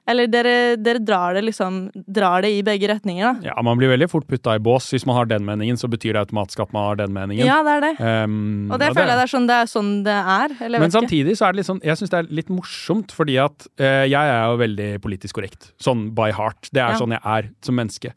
[0.06, 3.48] Eller dere, dere drar det liksom Drar det i begge retninger, da.
[3.48, 4.90] Ja, Man blir veldig fort putta i bås.
[4.92, 7.46] Hvis man har den meningen, så betyr det automatisk at man har den meningen.
[7.48, 7.92] Ja, det er det.
[8.28, 10.56] Um, Og det ja, føler jeg det er sånn det er, sånn det er.
[10.68, 13.38] Eller Men samtidig så er det litt sånn Jeg syns det er litt morsomt, fordi
[13.40, 15.72] at uh, jeg er jo veldig politisk korrekt.
[15.80, 16.68] Sånn by heart.
[16.72, 17.00] Det er Ja.
[17.00, 18.12] sånn jeg er som menneske.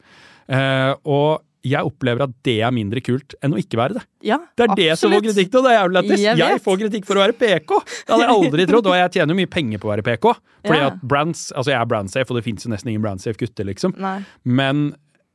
[0.48, 4.02] Uh, og jeg opplever at det er mindre kult enn å ikke være det.
[4.28, 5.34] Ja, Det er det som får absolutt.
[5.36, 6.20] kritikk, og det er jævlig lættis.
[6.24, 7.70] Jeg Jeg, får kritikk for å være PK!
[7.78, 10.32] Det hadde jeg aldri trodd, og jeg tjener jo mye penger på å være PK.
[10.66, 10.86] Fordi Ja.
[10.88, 13.94] at brands, altså jeg er brandsafe, og det fins jo nesten ingen brandsafe gutter, liksom.
[13.98, 14.24] Nei.
[14.44, 14.94] Men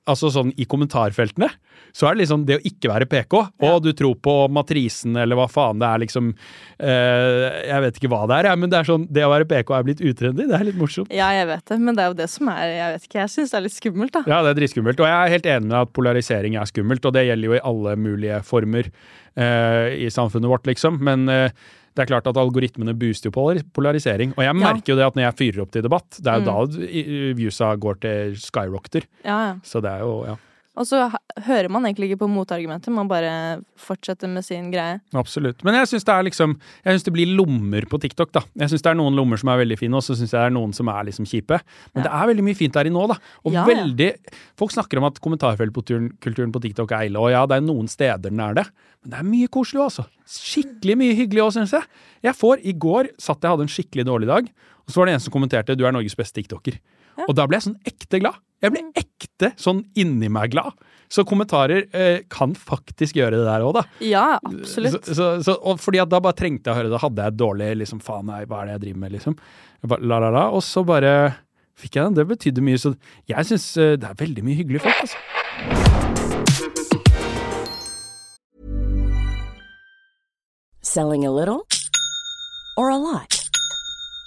[0.09, 1.47] altså sånn i kommentarfeltene,
[1.95, 3.35] så er det liksom det å ikke være PK,
[3.67, 8.09] og du tror på matrisen eller hva faen det er liksom eh, Jeg vet ikke
[8.11, 10.47] hva det er, jeg, men det er sånn det å være PK er blitt utrendy.
[10.49, 11.13] Det er litt morsomt.
[11.13, 13.33] Ja, jeg vet det, men det er jo det som er Jeg vet ikke, jeg
[13.35, 14.23] syns det er litt skummelt, da.
[14.29, 15.03] Ja, det er dritskummelt.
[15.03, 17.63] Og jeg er helt enig med at polarisering er skummelt, og det gjelder jo i
[17.71, 20.99] alle mulige former eh, i samfunnet vårt, liksom.
[21.05, 21.63] Men eh,
[21.95, 24.32] det er klart at algoritmene booster jo polar- polarisering.
[24.38, 24.73] Og jeg Ja.
[24.73, 26.45] merker jo det at når jeg fyrer opp til debatt, det er jo Mm.
[26.45, 29.03] da viewsa går til skyrocketer.
[29.23, 29.53] Ja, ja.
[29.63, 30.36] Så det er jo, ja.
[30.73, 31.03] Og så
[31.45, 33.33] hører man egentlig ikke på motargumenter, man bare
[33.77, 34.97] fortsetter med sin greie.
[35.13, 35.62] Absolutt.
[35.65, 38.41] Men jeg syns det er liksom Jeg synes det blir lommer på TikTok, da.
[38.57, 40.49] Jeg syns det er noen lommer som er veldig fine, og så syns jeg det
[40.49, 41.59] er noen som er liksom kjipe.
[41.93, 43.19] Men det er veldig mye fint der i nå, da.
[43.45, 43.67] Og Ja, ja.
[43.69, 44.09] veldig
[44.57, 48.31] Folk snakker om at kommentarfeltkulturen på TikTok er ille, og ja, det er noen steder
[48.31, 48.65] den er det,
[49.03, 50.07] men det er mye koselig altså.
[50.25, 51.86] Skikkelig mye hyggelig òg, syns jeg.
[52.23, 54.49] Jeg får I går satt jeg hadde en skikkelig dårlig dag,
[54.83, 56.79] og så var det en som kommenterte 'du er Norges beste tiktoker'.
[57.27, 58.39] Og da ble jeg sånn ekte glad.
[58.63, 60.78] Jeg ble ekte sånn inni meg glad.
[61.12, 63.84] Så kommentarer eh, kan faktisk gjøre det der òg, da.
[64.02, 65.04] Ja, absolutt.
[65.04, 66.95] så, så, og fordi at da bare trengte jeg å høre det.
[66.95, 69.36] Da hadde jeg dårlig liksom, Faen, nei, hva er det jeg driver med, liksom?
[69.84, 70.45] Bare, la, la, la.
[70.56, 71.13] Og så bare
[71.76, 72.17] fikk jeg den.
[72.21, 72.80] Det betydde mye.
[72.80, 72.95] Så
[73.30, 75.19] jeg syns eh, det er veldig mye hyggelige folk, altså.
[80.82, 81.67] Selling a little
[82.78, 83.42] or a lot?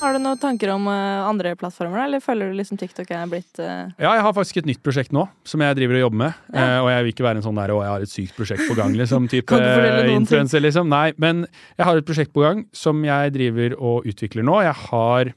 [0.00, 3.58] Har du noen tanker om eh, andre plattformer, eller føler du liksom TikTok er blitt
[3.60, 3.90] uh...
[4.00, 6.38] Ja, jeg har faktisk et nytt prosjekt nå, som jeg driver og jobber med.
[6.54, 6.62] Ja.
[6.62, 8.64] Eh, og jeg vil ikke være en sånn der 'å, jeg har et sykt prosjekt
[8.70, 10.16] på gang', liksom, type ting?
[10.16, 10.88] influenser, liksom.
[10.88, 11.44] Nei, men
[11.76, 14.56] jeg har et prosjekt på gang som jeg driver og utvikler nå.
[14.64, 15.32] Jeg har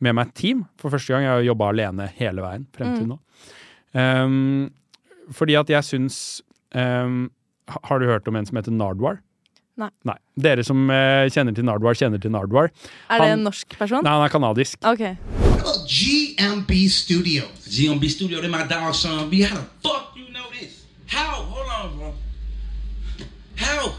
[0.00, 1.22] med meg et team for første gang.
[1.22, 2.96] Jeg har jobba alene hele veien frem Mm.
[2.98, 3.18] til nå.
[3.94, 4.70] Um,
[5.32, 6.42] fordi at jeg syns
[6.74, 7.30] um,
[7.84, 9.18] Har du hørt om en som heter Nardwar?
[9.78, 10.16] Nei.
[10.38, 12.70] Dere som eh, kjenner til Nardwar, kjenner til Nardwar.
[13.10, 14.02] Er det Han- en norsk person?
[14.02, 14.78] Nei, han er kanadisk.
[14.82, 15.04] Ok.
[15.88, 17.44] GMB Studio.
[17.66, 19.42] GMB Studio, they my dog son B.
[19.42, 20.84] How the fuck you know this?
[21.06, 21.42] How?
[21.42, 22.14] Hold on, bro.
[23.56, 23.92] How?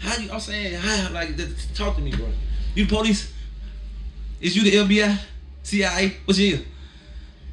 [0.00, 0.30] How you?
[0.32, 1.12] I'm saying, how?
[1.12, 1.36] Like,
[1.74, 2.26] talk to me, bro.
[2.74, 3.32] You the police?
[4.40, 5.18] Is you the FBI?
[5.62, 6.14] CIA?
[6.24, 6.60] What's your?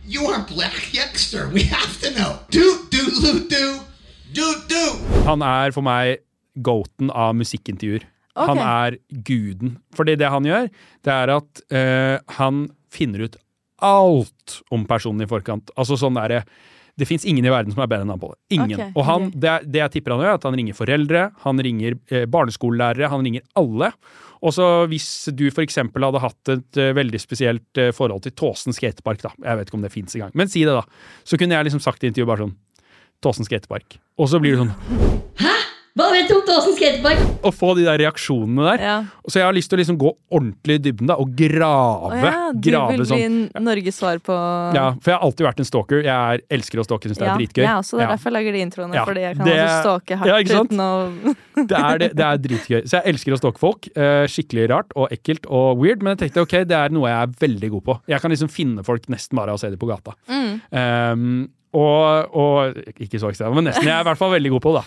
[0.07, 1.51] You are Black Yexter.
[1.53, 2.39] We have to know.
[2.49, 3.79] Do do do do.
[4.33, 4.99] Do-do!
[5.25, 6.17] Han er for meg
[6.63, 8.07] goaten av musikkintervjuer.
[8.37, 8.47] Okay.
[8.51, 9.77] Han er guden.
[9.97, 10.69] Fordi det han gjør,
[11.05, 13.37] det er at uh, han finner ut
[13.83, 15.71] alt om personen i forkant.
[15.77, 16.43] Altså sånn derre
[16.97, 18.39] Det fins ingen i verden som er bedre enn han på det.
[18.55, 18.73] Ingen.
[18.73, 21.61] Okay, og han, det, det jeg tipper han gjør, er at han ringer foreldre, han
[21.61, 23.91] ringer eh, barneskolelærere, han ringer alle.
[24.41, 28.33] Og så hvis du for eksempel hadde hatt et uh, veldig spesielt uh, forhold til
[28.37, 31.05] Tåsen skatepark, da, jeg vet ikke om det fins engang, men si det, da.
[31.21, 32.57] Så kunne jeg liksom sagt i intervjuet bare sånn
[33.21, 33.99] Tåsen skatepark.
[34.17, 35.53] Og så blir det sånn
[35.97, 37.21] Hva vet du om Tåsen skatepark?
[37.41, 38.81] Å få de der reaksjonene der.
[38.85, 38.97] Ja.
[39.25, 42.19] Så jeg har lyst til å liksom gå ordentlig i dybden da, og grave.
[42.19, 43.39] Å ja, du grave vil bli sånn.
[43.65, 44.35] Norges svar på
[44.77, 46.03] Ja, for jeg har alltid vært en stalker.
[46.05, 47.63] Jeg er, elsker å stalke, syns det er Ja, dritgøy.
[47.65, 48.13] Ja, også, det er Ja.
[48.15, 48.93] derfor jeg lager de introene.
[48.93, 50.71] Ja, Fordi jeg kan det- også stalke hardt Ja, ikke sant?
[50.71, 51.35] uten å
[51.67, 52.81] Det er, det, det er dritgøy.
[52.85, 53.87] Så jeg elsker å stalke folk.
[53.97, 57.17] Eh, skikkelig rart og ekkelt og weird, men jeg tenkte ok, det er noe jeg
[57.25, 57.99] er veldig god på.
[58.13, 60.13] Jeg kan liksom finne folk nesten bare av å se dem på gata.
[60.29, 60.61] Mm.
[60.71, 63.85] Um, og, og Ikke så ekstrem, men nesten.
[63.85, 64.83] Jeg er i hvert fall veldig god på det.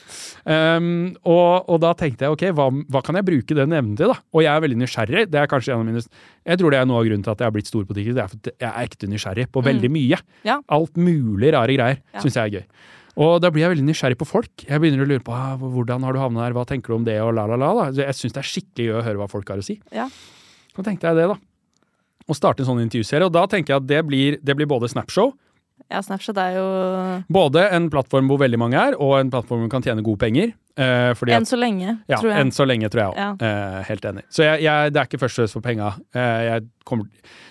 [0.49, 0.87] Um,
[1.29, 4.09] og, og da tenkte jeg ok, hva, hva kan jeg bruke den evnen til?
[4.13, 4.17] da?
[4.33, 5.27] Og jeg er veldig nysgjerrig.
[5.31, 7.43] Det er kanskje en av mine Jeg tror det er noe av grunnen til at
[7.45, 8.17] jeg har blitt stor på TikTok.
[8.17, 10.23] Det er for at jeg er ekte nysgjerrig på veldig mye.
[10.49, 10.57] Ja.
[10.73, 12.25] Alt mulig rare greier Ja.
[12.25, 12.89] syns jeg er gøy.
[13.21, 14.65] Og da blir jeg veldig nysgjerrig på folk.
[14.65, 17.05] Jeg begynner å lure på ah, hvordan har du havnet her, hva tenker du om
[17.05, 17.71] det, og la, la, la.
[17.77, 17.87] da.
[18.07, 19.77] Jeg syns det er skikkelig gøy å høre hva folk har å si.
[19.93, 20.07] Ja.
[20.73, 21.37] Så tenkte jeg det, da.
[22.31, 23.27] Å starte en sånn intervjuserie.
[23.27, 25.35] Og da tenker jeg at det blir, det blir både Snapshow,
[25.91, 26.67] Ja, Snapchat er jo
[27.33, 30.21] både en plattform hvor veldig mange er, og en plattform hvor man kan tjene gode
[30.23, 30.53] penger.
[30.81, 32.41] Eh, fordi Enn så lenge, ja, tror jeg.
[32.41, 33.17] enn så lenge, tror jeg òg.
[33.19, 33.31] Ja.
[33.49, 34.23] Eh, helt enig.
[34.33, 35.89] Så jeg, jeg, det er ikke først og fremst for penga.
[36.15, 37.09] Eh, jeg, kommer-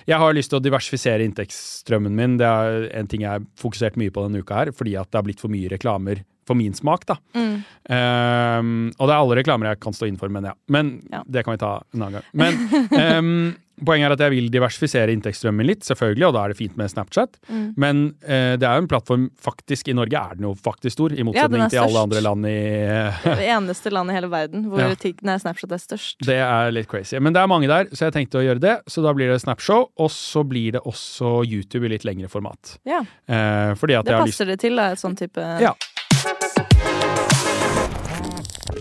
[0.07, 2.37] jeg har lyst til å diversifisere inntektsstrømmen min.
[2.39, 5.19] Det er en ting jeg har fokusert mye på denne uka her, fordi at det
[5.19, 7.05] har blitt for mye reklamer for min smak.
[7.09, 7.19] da.
[7.37, 7.55] Mm.
[7.89, 10.57] Um, og det er alle reklamer jeg kan stå inn for, men ja.
[10.69, 11.23] Men Ja.
[11.25, 12.29] det kan vi ta en annen gang.
[12.33, 16.57] Men um, poenget er at jeg vil diversifisere inntektsstrømmen litt, selvfølgelig, og da er det
[16.59, 17.37] fint med Snapchat.
[17.47, 17.61] Mm.
[17.79, 21.15] Men uh, det er jo en plattform faktisk I Norge er den jo faktisk stor,
[21.15, 22.57] i motsetning ja, til alle andre land i
[23.39, 24.89] Det eneste landet i hele verden hvor Ja.
[25.25, 26.19] Nei, Snapchat er størst.
[26.27, 27.15] Det er litt crazy.
[27.23, 28.75] Men det er mange der, så jeg tenkte å gjøre det.
[28.91, 32.75] Så da blir det Snapshow, og så blir det også YouTube i litt lengre format.
[32.89, 35.71] Ja, Uh, Det har lyst passer det til, da, et sånn type Ja.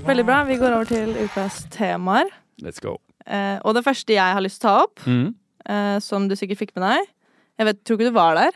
[0.09, 0.39] Veldig bra.
[0.49, 2.31] Vi går over til ukas temaer.
[2.65, 2.97] Let's go.
[3.29, 5.35] Eh, og det første jeg har lyst til å ta opp, Mm.
[5.69, 7.07] eh, som du sikkert fikk med deg
[7.59, 8.53] Jeg vet, tror ikke du var der,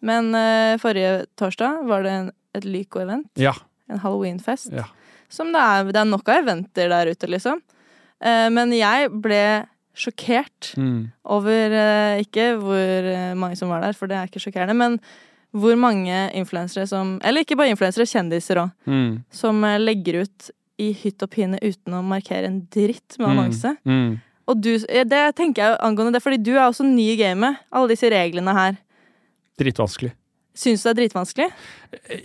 [0.00, 3.26] men eh, forrige torsdag var det en, et Lyco-event.
[3.36, 3.52] Ja.
[3.90, 4.70] En halloweenfest.
[4.72, 4.84] Ja.
[5.28, 7.60] Som det er, det er nok av eventer der ute, liksom.
[8.22, 11.10] Eh, men jeg ble sjokkert Mm.
[11.26, 12.78] over eh, ikke hvor
[13.12, 15.00] eh, mange som var der, for det er ikke sjokkerende, men
[15.52, 18.70] hvor mange influensere som Eller ikke bare influensere, kjendiser òg.
[18.86, 19.24] Mm.
[19.32, 23.74] Som legger ut i hytt og pine uten å markere en dritt med annonse.
[23.82, 23.94] Mm.
[23.98, 24.12] Mm.
[24.48, 27.60] Og du, det tenker jeg angående det, fordi du er også ny i gamet.
[27.74, 28.78] Alle disse reglene her.
[29.60, 30.14] Dritvanskelig.
[30.58, 31.46] Syns du det er dritvanskelig?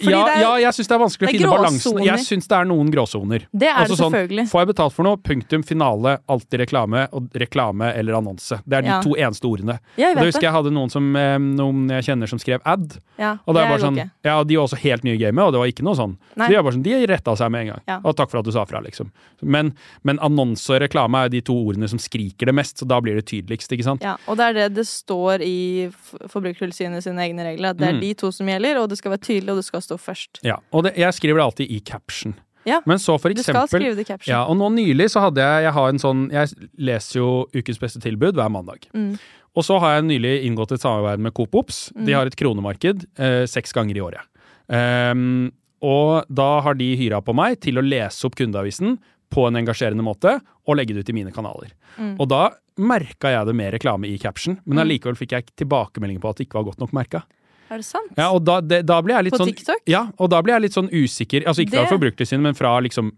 [0.03, 1.99] Ja, er- ja, jeg syns det er vanskelig å det er finne balansen.
[2.03, 3.45] Jeg syns det er noen gråsoner.
[3.53, 4.45] Det er Altså det sånn, selvfølgelig.
[4.51, 5.17] Får jeg betalt for noe?
[5.23, 8.57] Punktum, finale, alltid reklame, og reklame eller annonse.
[8.67, 9.01] Det er de Ja.
[9.05, 9.77] to eneste ordene.
[9.95, 10.49] Ja, jeg vet det vet husker det.
[10.49, 12.97] jeg hadde noen, som, eh, noen jeg kjenner som skrev ad.
[13.19, 14.11] Ja, Og det er bare sånn, ikke.
[14.25, 16.17] ja, De var også helt nye i gamet, og det var ikke noe sånn.
[16.35, 16.47] Nei.
[16.49, 18.01] De, bare sånn, de retta seg med en gang.
[18.03, 19.11] Og takk for at du sa fra, liksom.
[19.43, 22.99] Men, men annonse og reklame er de to ordene som skriker det mest, så da
[22.99, 24.01] blir det tydeligst, ikke sant?
[24.01, 25.89] Ja, og det er det det står i
[26.27, 27.69] Forbrukertilsynet sine egne regler.
[27.69, 28.01] At det er Mm.
[28.01, 30.39] de to som gjelder, og det skal være tydelig, og det skal stå først.
[30.47, 32.35] Ja, Og det, jeg skriver det alltid i caption.
[32.63, 34.31] Ja, Men så for du skal skrive det i caption.
[34.31, 36.47] Ja, og nå nylig så hadde jeg Jeg har en sånn Jeg
[36.79, 38.87] leser jo Ukens beste tilbud hver mandag.
[38.95, 39.17] Mm.
[39.53, 41.91] Og så har jeg nylig inngått et samarbeid med Coop Ops.
[41.91, 42.05] Mm.
[42.07, 44.23] De har et kronemarked eh, seks ganger i året.
[44.71, 45.51] Um,
[45.83, 48.95] og da har de hyra på meg til å lese opp kundeavisen
[49.33, 51.73] på en engasjerende måte og legge det ut i mine kanaler.
[51.99, 52.15] Mm.
[52.17, 52.47] Og da
[52.81, 56.47] merka jeg det med reklame i caption, men allikevel fikk jeg tilbakemelding på at det
[56.47, 57.23] ikke var godt nok merka.
[57.73, 58.13] Er det sant?
[58.19, 59.83] Ja, og da, det, da blir jeg litt På sånn TikTok?
[59.89, 61.45] Ja, og da blir jeg litt sånn usikker.
[61.49, 63.11] Altså ikke fra Det- Forbrukertilsynet, men fra liksom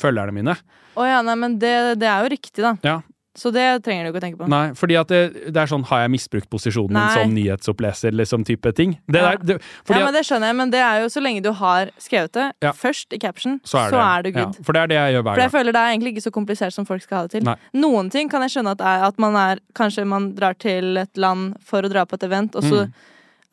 [0.00, 0.56] følgerne mine.
[0.98, 2.76] Å ja, nei, men det, det er jo riktig, da.
[2.86, 3.00] Ja.
[3.34, 4.46] Så det trenger du ikke å tenke på.
[4.46, 7.14] Nei, fordi at det, det er sånn Har jeg misbrukt posisjonen min Nei.
[7.18, 8.92] som nyhetsoppleser, liksom type ting?
[9.10, 9.32] Det Ja.
[9.32, 11.42] der, det, fordi ja, at, men Det skjønner jeg, men det er jo så lenge
[11.42, 12.70] du har skrevet det Ja.
[12.78, 14.54] først i caption, så er det, du good.
[14.54, 15.56] Ja, for det er det jeg gjør hver For jeg gang.
[15.58, 17.42] føler det er egentlig ikke så komplisert som folk skal ha det til.
[17.50, 17.56] Nei.
[17.74, 21.16] Noen ting kan jeg skjønne at er at man er Kanskje man drar til et
[21.18, 22.92] land for å dra på et event, og så Mm.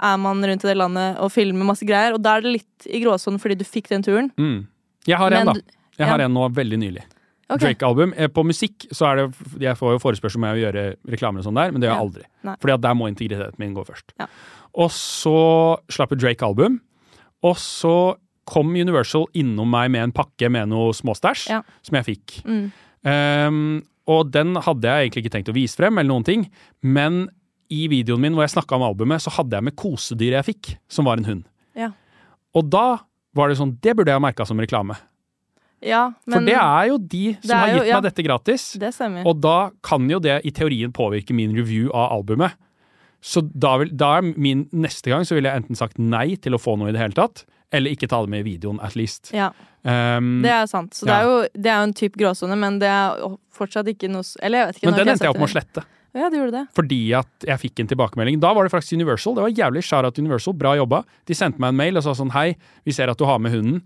[0.02, 2.88] Er man rundt i det landet og filmer masse greier, og da er det litt
[2.90, 4.32] i gråsonen fordi du fikk den turen.
[4.40, 4.68] Mm.
[5.08, 5.80] Jeg har en, Men da.
[6.00, 6.30] Jeg har ja.
[6.30, 7.04] en nå veldig nylig.
[7.52, 7.74] Okay.
[7.74, 8.14] Drake-album.
[8.16, 9.26] Eh, På musikk så er det
[9.60, 11.96] Jeg får jo forespørsel om jeg vil gjøre reklamer og sånn der, men det gjør
[11.98, 12.26] jeg aldri.
[12.48, 12.56] Nei.
[12.64, 14.14] Fordi at der må integriteten min gå først.
[14.22, 14.28] Ja.
[14.80, 15.36] Og så
[15.92, 16.80] slapp Drake-album,
[17.44, 17.96] og så
[18.52, 21.62] kom Universal innom meg med en pakke med noe småstæsj Ja.
[21.86, 22.40] som jeg fikk.
[22.48, 22.72] Mm.
[23.04, 26.48] Um, og den hadde jeg egentlig ikke tenkt å vise frem, eller noen ting,
[26.82, 27.28] men
[27.72, 30.74] i videoen min hvor jeg snakka om albumet, så hadde jeg med kosedyr jeg fikk,
[30.92, 31.44] som var en hund.
[31.78, 31.92] Ja.
[32.58, 33.00] Og da
[33.38, 34.98] var det sånn Det burde jeg ha merka som reklame.
[35.82, 38.00] Ja, For det er jo de som har har jo- gitt ja.
[38.02, 38.66] meg dette gratis.
[38.78, 38.92] det.
[39.26, 42.54] Og da kan jo det i teorien påvirke min review av albumet.
[43.22, 46.54] Så da, vil, da er min neste gang så ville jeg enten sagt nei til
[46.54, 48.96] å få noe i det hele tatt, eller ikke ta det med i videoen, at
[48.96, 49.32] least.
[49.34, 49.52] Ja,
[49.84, 50.94] Um, det er sant.
[50.94, 53.16] Så det er jo, det er jo en type gråsone, men det er
[53.50, 54.86] fortsatt ikke noe Eller jeg vet ikke.
[54.86, 55.84] men den endte jeg opp med å slette.
[56.13, 56.65] Ja, det gjorde det.
[56.76, 58.39] Fordi at jeg fikk en tilbakemelding.
[58.43, 59.36] Da var det faktisk Universal.
[59.38, 60.54] Det var jævlig shout-out Universal.
[60.60, 61.04] Bra jobba.
[61.26, 63.52] De sendte meg en mail og sa sånn Hei, vi ser at du har med
[63.56, 63.82] hunden.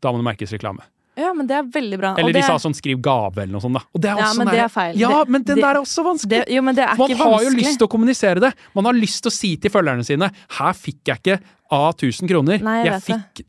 [0.00, 0.84] Da må det merkes reklame.
[1.20, 2.10] Ja, men det er veldig bra.
[2.20, 3.82] Eller de sa sånn skriv gave eller noe sånt, da.
[3.92, 4.94] Og det er Ja, men sånn det er feil.
[4.96, 6.28] Ja, men den det- der er også vanskelig.
[6.46, 8.54] det, Jo, men det er Man ikke har jo lyst til å kommunisere det.
[8.74, 11.40] Man har lyst til å si til følgerne sine Her fikk jeg ikke
[11.72, 12.60] A 1000 kroner.
[12.62, 13.44] Nei, jeg jeg fikk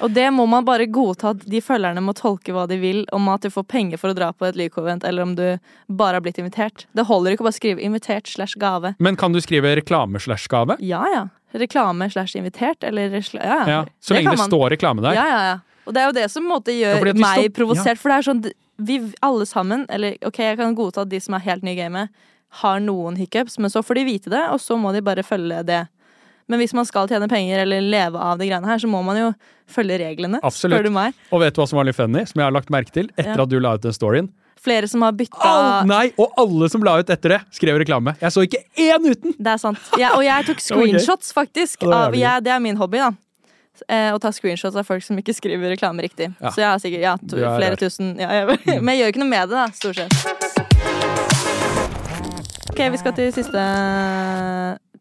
[0.00, 3.28] Og det må man bare godta at de følgerne må tolke hva de vil, om
[3.32, 5.46] at du får penger for å dra på et Lyco-event, eller om du
[5.88, 6.86] bare har blitt invitert.
[6.94, 8.94] Det holder ikke å bare skrive 'invitert slash gave'.
[8.98, 10.78] Men kan du skrive reklame-slash-gave?
[10.80, 11.28] Ja ja.
[11.52, 13.66] Reklame slash invitert, eller Ja, ja.
[13.66, 15.14] Ja, så lenge det, det står reklame der.
[15.14, 15.58] Ja, ja, ja.
[15.86, 18.32] Og det er jo det som måte gjør ja, meg det- provosert, for det er
[18.32, 21.72] sånn Vi alle sammen, eller ok, jeg kan godta at de som er helt nye
[21.72, 22.08] i gamet,
[22.62, 25.64] har noen hiccups, men så får de vite det, og så må de bare følge
[25.66, 25.88] det.
[26.48, 29.18] Men hvis man skal tjene penger eller leve av de greiene her, så må man
[29.20, 29.30] jo
[29.68, 30.40] følge reglene.
[30.42, 30.78] Absolutt.
[30.78, 31.16] Spør du meg.
[31.32, 33.36] Og vet du hva som var litt funny, som jeg har lagt merke til etter
[33.36, 33.42] Ja.
[33.44, 34.30] at du la ut den storyen?
[34.58, 38.16] Flere som har bytta oh, nei, og alle som la ut etter det, skrev reklame.
[38.18, 39.36] Jeg så ikke én uten!
[39.38, 39.78] Det er sant.
[40.00, 41.86] Ja, og jeg tok screenshots, faktisk.
[41.86, 43.12] Av, jeg, det er min hobby, da.
[43.86, 46.32] Eh, å ta screenshots av folk som ikke skriver reklame riktig.
[46.40, 46.50] Ja.
[46.50, 49.22] Så jeg har sikkert ja, to, er flere tusen ja, jeg, Men jeg gjør ikke
[49.22, 51.37] noe med det, da, stort sett.
[52.78, 53.62] Ok, vi skal til siste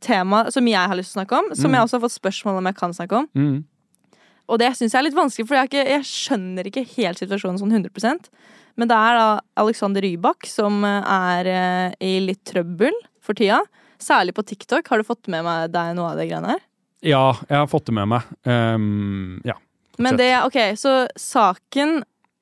[0.02, 1.50] tema som jeg har lyst til å snakke om.
[1.54, 3.28] Som jeg også har fått spørsmål om jeg kan snakke om.
[3.38, 4.18] Mm.
[4.50, 7.62] Og det syns jeg er litt vanskelig, for jeg, ikke, jeg skjønner ikke helt situasjonen
[7.62, 8.32] sånn 100%
[8.82, 9.28] Men det er da
[9.62, 13.62] Alexander Rybak som eh, er eh, i litt trøbbel for tida.
[14.02, 14.90] Særlig på TikTok.
[14.90, 16.68] Har du fått med meg deg noe av det greiene her?
[17.06, 18.36] Ja, jeg har fått det med meg.
[18.42, 19.60] Um, ja.
[20.02, 20.26] Men fortsett.
[20.26, 22.00] det, ok, så saken,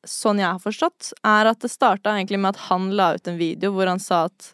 [0.07, 3.41] sånn jeg har forstått, er at det starta egentlig med at han la ut en
[3.41, 4.53] video hvor han sa at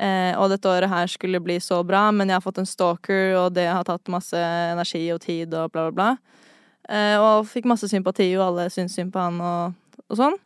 [0.00, 3.34] eh, og dette året her skulle bli så bra, men jeg har fått en stalker,
[3.40, 6.42] og det har tatt masse energi og tid og bla, bla, bla.
[6.88, 10.36] Eh, og fikk masse sympati, og alle syntes synd på han og, og sånn.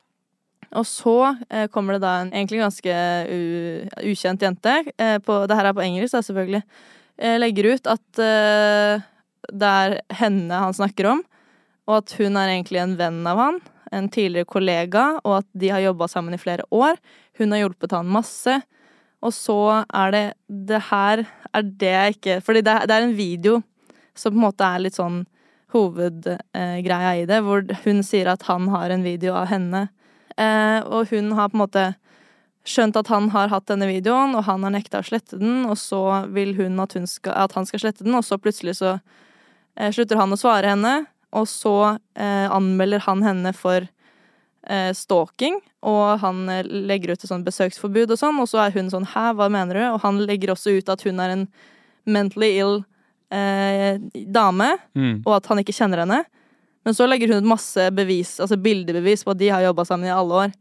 [0.78, 1.16] Og så
[1.50, 2.96] eh, kommer det da en egentlig ganske
[4.06, 6.62] ukjent jente, eh, på, det her er på engelsk da, selvfølgelig,
[7.18, 9.08] eh, legger ut at eh,
[9.50, 11.24] det er henne han snakker om,
[11.90, 13.60] og at hun er egentlig en venn av han,
[13.90, 17.00] en tidligere kollega, og at de har jobba sammen i flere år.
[17.40, 18.60] Hun har hjulpet han masse.
[19.20, 23.16] Og så er det Det her er det jeg ikke Fordi det, det er en
[23.16, 23.62] video
[24.16, 25.22] som på en måte er litt sånn
[25.72, 29.84] hovedgreia i det, hvor hun sier at han har en video av henne.
[30.34, 31.84] Eh, og hun har på en måte
[32.66, 35.78] skjønt at han har hatt denne videoen, og han har nekta å slette den, og
[35.80, 38.96] så vil hun at, hun skal, at han skal slette den, og så plutselig så
[39.78, 40.94] eh, slutter han å svare henne,
[41.32, 41.76] og så
[42.18, 43.94] eh, anmelder han henne for eh,
[44.92, 48.90] stalking, og han eh, legger ut et sånt besøksforbud og sånn, og så er hun
[48.92, 51.48] sånn 'hæ, hva mener du?' Og han legger også ut at hun er en
[52.06, 52.84] mentally ill
[53.32, 55.22] eh, dame, Mm.
[55.24, 56.24] og at han ikke kjenner henne.
[56.84, 60.06] Men så legger hun ut masse bevis, altså bildebevis på at de har jobba sammen
[60.08, 60.52] i alle år.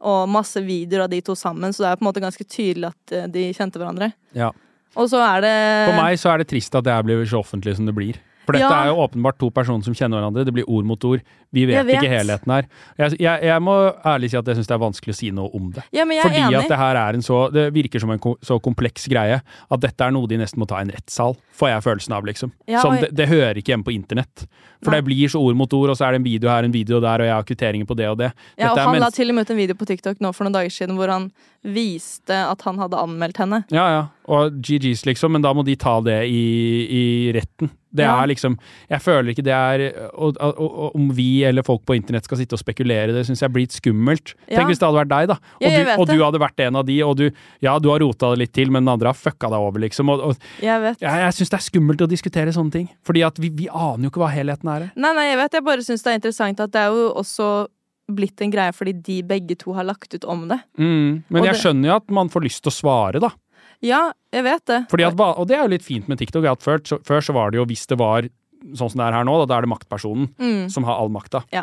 [0.00, 2.86] Og masse videoer av de to sammen, så det er på en måte ganske tydelig
[2.92, 4.12] at eh, de kjente hverandre.
[4.34, 4.50] Ja.
[4.96, 7.76] Og så er det For meg så er det trist at det blir så offentlig
[7.76, 8.16] som det blir.
[8.46, 8.84] For dette Ja.
[8.84, 10.44] er jo åpenbart to personer som kjenner hverandre.
[10.46, 11.20] Det blir ord mot ord.
[11.52, 11.96] Vi vet, vet.
[12.02, 12.66] ikke helheten her.
[12.98, 15.50] Jeg, jeg, jeg må ærlig si at jeg syns det er vanskelig å si noe
[15.54, 15.82] om det.
[15.92, 16.58] Ja, men jeg Fordi enig.
[16.62, 19.80] at det her er en så Det virker som en ko- så kompleks greie at
[19.80, 22.52] dette er noe de nesten må ta i en rettssal, får jeg følelsen av, liksom.
[22.68, 24.46] Ja, og- det, det hører ikke hjemme på internett.
[24.84, 25.00] For Nei.
[25.00, 27.00] det blir så ord mot ord, og så er det en video her, en video
[27.00, 28.32] der, og jeg har kvitteringer på det og det.
[28.58, 30.44] Ja, og Dette han la til og med ut en video på TikTok nå for
[30.44, 31.30] noen dager siden hvor han
[31.64, 33.64] viste at han hadde anmeldt henne.
[33.74, 34.02] Ja, ja.
[34.28, 36.40] Og GGs, liksom, men da må de ta det i,
[36.90, 37.02] i
[37.36, 37.70] retten.
[37.96, 38.18] Det Ja.
[38.22, 38.58] er liksom
[38.90, 42.36] Jeg føler ikke det er og, og, og, Om vi eller folk på internett skal
[42.36, 44.34] sitte og spekulere, det syns jeg blir litt skummelt.
[44.50, 44.58] Ja.
[44.58, 45.36] Tenk hvis det hadde vært deg, da.
[45.38, 47.30] Og, Ja, du, og du hadde vært en av de, og du
[47.62, 50.10] Ja, du har rota det litt til, men den andre har fucka deg over, liksom.
[50.60, 51.00] Jeg vet.
[51.00, 52.90] jeg, jeg syns det er skummelt å diskutere sånne ting.
[53.06, 54.90] Fordi at vi, vi aner jo ikke hva helheten er.
[54.96, 55.52] Nei, nei, jeg vet.
[55.60, 57.48] Jeg bare syns det er interessant at det er jo også
[58.12, 60.60] blitt en greie fordi de begge to har lagt ut om det.
[60.78, 61.24] Mm.
[61.28, 63.30] Men jeg det- skjønner jo at man får lyst til å svare, da.
[63.82, 64.80] Ja, jeg vet det.
[64.88, 66.44] At, og det er jo litt fint med TikTok.
[66.44, 68.28] At før, så, før så var det jo, hvis det var
[68.74, 70.70] sånn som det er her nå, da, da er det maktpersonen Mm.
[70.72, 71.44] som har all makta.
[71.52, 71.62] Ja.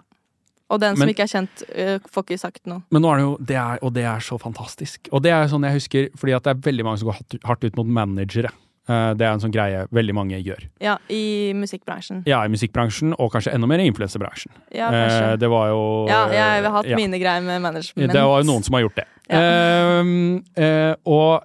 [0.69, 1.63] Og den som Men- ikke er kjent,
[2.09, 2.81] får ikke sagt noe.
[2.89, 5.09] Men nå er det jo, det er, og det er så fantastisk.
[5.11, 7.63] Og det er sånn jeg husker, fordi at det er veldig mange som går hardt,
[7.63, 8.49] ut mot managere.
[8.87, 10.65] Eh, det er en sånn greie veldig mange gjør.
[10.81, 12.23] Ja, i musikkbransjen.
[12.27, 14.51] Ja, i musikkbransjen, og kanskje enda mer i influensebransjen.
[14.73, 15.31] Ja, kanskje.
[15.33, 16.95] Eh, det var jo ja, jeg har hatt ja.
[16.97, 18.11] mine greier med management.
[18.11, 19.05] Det var jo noen som har gjort det.
[19.29, 19.39] Ja.
[19.39, 21.43] Ehm, eh, og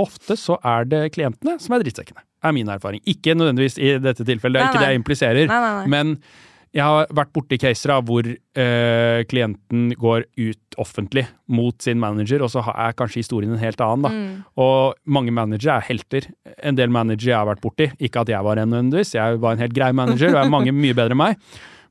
[0.00, 3.02] ofte så er det klientene som er drittsekkene, er min erfaring.
[3.08, 5.46] Ikke nødvendigvis i dette tilfellet, det er Nei, ikke det jeg impliserer.
[5.50, 5.86] Nei, nei.
[5.92, 6.16] Men
[6.74, 12.42] jeg har vært borti caser da, hvor øh, klienten går ut offentlig mot sin manager,
[12.42, 14.02] og så er kanskje historien en helt annen.
[14.02, 14.10] da.
[14.10, 14.40] Mm.
[14.64, 16.26] Og mange managere er helter.
[16.58, 19.54] En del managere jeg har vært borti, ikke at jeg var en nødvendigvis, jeg var
[19.54, 21.38] en helt grei manager, og er mange mye bedre enn meg,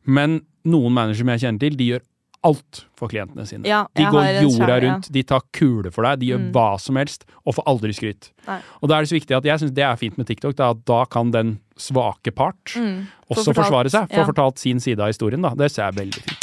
[0.03, 2.03] men noen managere som jeg kjenner til, de gjør
[2.43, 3.63] alt for klientene sine.
[3.67, 4.79] Ja, de går jorda sjel, ja.
[4.83, 6.51] rundt, de tar kule for deg, de gjør Mm.
[6.51, 8.31] hva som helst, og får aldri skryt.
[8.47, 8.59] Nei.
[8.81, 10.69] Og da er det så viktig at jeg syns det er fint med TikTok, da,
[10.71, 13.07] at da kan den svake part Mm.
[13.27, 14.25] for også fortalt- forsvare seg, få ja.
[14.25, 15.41] fortalt sin side av historien.
[15.41, 15.53] da.
[15.55, 16.39] Det ser jeg veldig fint.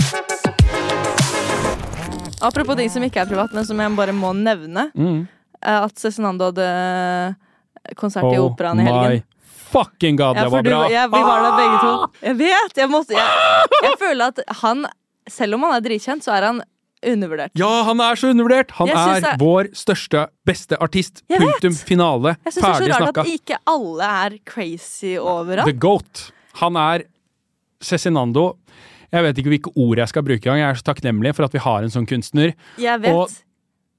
[2.42, 4.90] Apropos ting som ikke er privat, men som jeg bare må nevne.
[4.96, 5.28] Mm.
[5.62, 7.36] At Cezinando hadde
[8.01, 9.20] konsert i Oh Operaen i helgen.
[9.20, 9.22] my
[9.70, 10.88] fucking god, Ja, det var du, bra!
[10.90, 11.92] ja, vi var der begge to.
[12.26, 12.76] Jeg vet!
[12.80, 14.86] Jeg, måtte, jeg, jeg føler at han,
[15.33, 16.62] selv om han er dritkjent, så er han
[17.01, 17.55] undervurdert.
[17.57, 18.74] Ja, han er så undervurdert!
[18.76, 19.39] Han er jeg...
[19.41, 21.22] vår største, beste artist.
[21.31, 21.70] Jeg vet.
[21.89, 22.35] finale.
[22.45, 22.53] Ferdig snakka.
[22.53, 23.24] Jeg syns det er så rart snakka.
[23.24, 25.70] at ikke alle er crazy over ham.
[25.70, 25.76] The.
[25.81, 26.26] Goat.
[26.61, 27.07] Han er
[27.81, 28.51] Cezinando.
[29.11, 30.61] Jeg vet ikke hvilke ord jeg skal bruke engang.
[30.61, 32.53] Jeg er så takknemlig for at vi har en sånn kunstner.
[32.78, 33.16] Jeg vet.
[33.16, 33.33] Og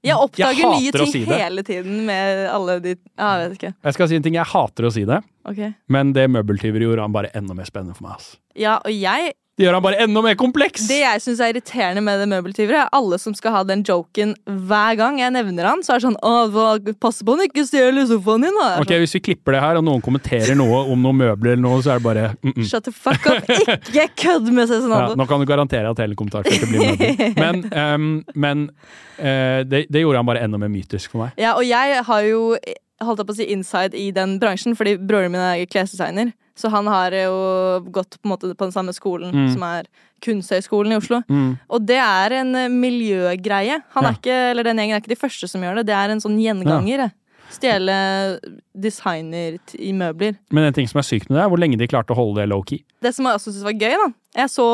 [0.02, 3.72] jeg oppdager jeg nye ting si hele tiden med alle de Ja, jeg vet ikke.
[3.86, 5.60] Jeg skal si en ting, jeg hater å si det, Ok.
[5.94, 8.16] men det møbeltyveriet gjorde han bare enda mer spennende for meg.
[8.18, 8.32] ass.
[8.58, 10.88] Ja, og jeg Det gjør han bare enda mer kompleks!
[10.90, 14.32] Det jeg syns er irriterende med det møbeltyveriet, er alle som skal ha den joken
[14.66, 15.84] hver gang jeg nevner han.
[15.86, 16.64] Så er det sånn Å, hva,
[16.98, 18.80] pass på han ikke stjeler sofaen din, da.
[18.82, 21.78] Ok, Hvis vi klipper det her, og noen kommenterer noe om noen møbler, eller noe,
[21.78, 22.66] så er det bare mm -mm.
[22.72, 23.46] Shut the fuck up.
[23.86, 25.14] Ikke kødd med Ja, Cezinando.
[25.14, 27.32] nå kan du garantere at hele kommentarfeltet blir møbler.
[27.44, 28.70] Men, um, men
[29.18, 31.30] uh, det, det gjorde han bare enda mer mytisk for meg.
[31.38, 32.56] Ja, og jeg har jo
[33.00, 36.32] holdt jeg på å si inside i den bransjen, fordi broren min er klesdesigner.
[36.54, 39.52] Så han har jo gått på en måte på den samme skolen, Mm.
[39.54, 39.86] som er
[40.20, 41.22] Kunsthøgskolen i Oslo.
[41.28, 41.58] Mm.
[41.70, 43.82] Og det er en eh, miljøgreie.
[43.94, 44.10] Han Ja.
[44.10, 45.86] er ikke, eller Den gjengen er ikke de første som gjør det.
[45.86, 46.98] Det er en sånn gjenganger.
[46.98, 47.08] Ja.
[47.52, 48.38] Stjele
[48.78, 50.36] designer i møbler.
[50.50, 52.40] Men en ting som er sykt med det, er hvor lenge de klarte å holde
[52.40, 52.82] det low-key.
[53.04, 54.66] Det som jeg også syntes var gøy, da Jeg så,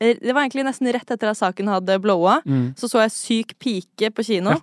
[0.00, 2.40] Det var egentlig nesten rett etter at saken hadde blowa.
[2.44, 2.74] Mm.
[2.76, 4.56] Så så jeg Syk pike på kino.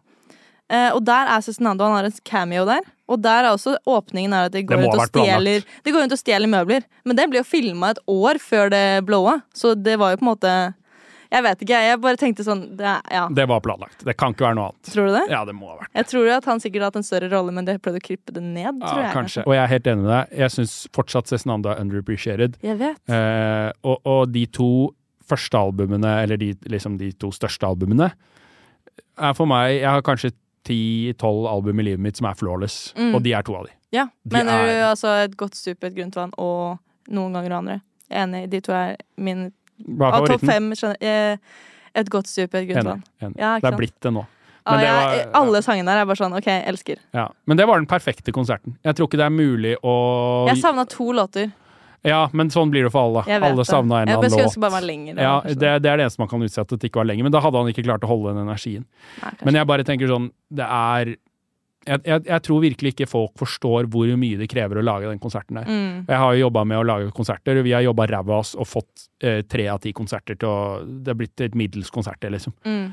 [0.69, 1.83] Eh, og der er Cezinando.
[1.83, 2.81] Han har en cameo der.
[3.11, 6.05] Og der er også åpningen er at de går, ut rundt og, stjeler, de går
[6.05, 6.85] rundt og stjeler møbler.
[7.07, 10.25] Men det ble jo filma et år før det blowa, så det var jo på
[10.27, 10.53] en måte
[11.31, 13.21] Jeg vet ikke, jeg bare tenkte sånn det, ja.
[13.31, 14.01] Det var planlagt.
[14.03, 14.89] Det kan ikke være noe annet.
[14.91, 15.21] Tror du det?
[15.31, 17.29] Ja, det må ha vært Jeg tror jo at han sikkert har hatt en større
[17.31, 18.81] rolle, men de har prøvd å klippe det ned.
[18.83, 19.45] ja, jeg kanskje.
[19.47, 20.33] Og jeg er helt enig med deg.
[20.43, 22.59] Jeg syns fortsatt Cezinando er underappreciated.
[22.67, 22.99] Jeg vet.
[23.07, 24.71] Eh, og, og de to
[25.31, 28.11] første albumene, eller de, liksom de to største albumene,
[29.21, 30.31] er for meg Jeg har kanskje
[30.67, 33.15] ti-tolv album i livet mitt som er flawless, Mm.
[33.15, 33.71] og de er to av de.
[33.91, 37.51] Ja, De Mener du er- altså et godt stup, et grunt vann og noen ganger
[37.57, 37.81] andre?
[38.09, 38.49] Jeg er Enig.
[38.49, 39.51] De to er min
[40.01, 41.37] Av topp fem skjønner- eh,
[41.93, 43.03] Et godt stup, et grunt vann.
[43.37, 44.25] Ja, det er blitt det nå.
[44.65, 46.97] Men det jeg, var- alle sangene der er bare sånn OK, elsker.
[47.13, 47.27] Ja.
[47.47, 48.77] Men det var den perfekte konserten.
[48.85, 51.51] Jeg tror ikke det er mulig å Jeg savna to låter.
[52.07, 53.21] Ja, men sånn blir det for alle.
[53.45, 54.55] Alle savna en eller annen låt.
[54.63, 57.03] bare lenger, da, Ja, det, det er det eneste man kan utsette, at det ikke
[57.03, 57.27] var lenger.
[57.27, 58.87] Men da hadde han ikke klart å holde den energien.
[59.21, 59.33] Nei.
[59.45, 61.13] Men jeg bare tenker sånn, det er
[61.81, 65.21] jeg, jeg, jeg tror virkelig ikke folk forstår hvor mye det krever å lage den
[65.21, 65.69] konserten der.
[65.69, 66.03] Mm.
[66.09, 67.57] Jeg har jo jobba med å lage konserter.
[67.57, 70.49] og Vi har jobba ræva av oss og fått eh, tre av ti konserter til
[70.49, 72.53] å Det er blitt et middels konsert, liksom.
[72.65, 72.91] Mm.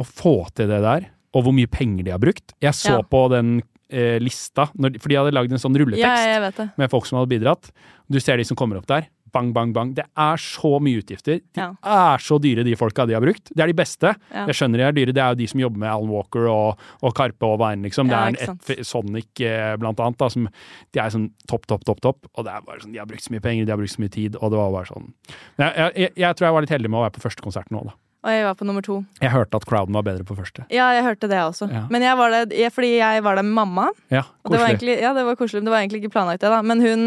[0.00, 3.02] Å få til det der, og hvor mye penger de har brukt Jeg så Ja.
[3.04, 3.58] på den
[3.90, 7.30] eh, lista, når, for de hadde lagd en sånn rulletekst Ja, med folk som hadde
[7.34, 7.70] bidratt.
[8.10, 9.08] Du ser de som kommer opp der.
[9.30, 9.92] Bang, bang, bang.
[9.94, 11.38] Det er så mye utgifter.
[11.54, 11.68] De Ja.
[11.86, 13.52] er så dyre, de folka de har brukt.
[13.54, 14.10] Det er de beste.
[14.34, 14.46] Ja.
[14.50, 15.12] Jeg skjønner de er dyre.
[15.14, 18.10] Det er jo de som jobber med Alan Walker og, og Karpe og Veien, liksom.
[18.10, 20.48] Det er en et, Sonic, eh, blant annet, da, som
[20.90, 22.26] De er sånn topp, topp, topp, topp.
[22.34, 24.02] Og det er bare sånn, de har brukt så mye penger, de har brukt så
[24.02, 25.12] mye tid, og det var bare sånn
[25.60, 27.78] jeg, jeg, jeg, jeg tror jeg var litt heldig med å være på første konserten
[27.78, 27.94] òg, da.
[28.20, 28.98] Og jeg var på nummer to.
[29.22, 30.66] Jeg hørte at crowden var bedre på første.
[30.68, 31.70] Ja, jeg hørte det også.
[31.72, 31.86] Ja.
[31.88, 33.86] Men jeg var det jeg, fordi jeg var der med mamma.
[34.12, 34.74] Ja, Og det var koselig.
[34.74, 36.58] egentlig, ja, det var koselig, det var egentlig ikke planlagt, det, da.
[36.60, 37.06] Men hun,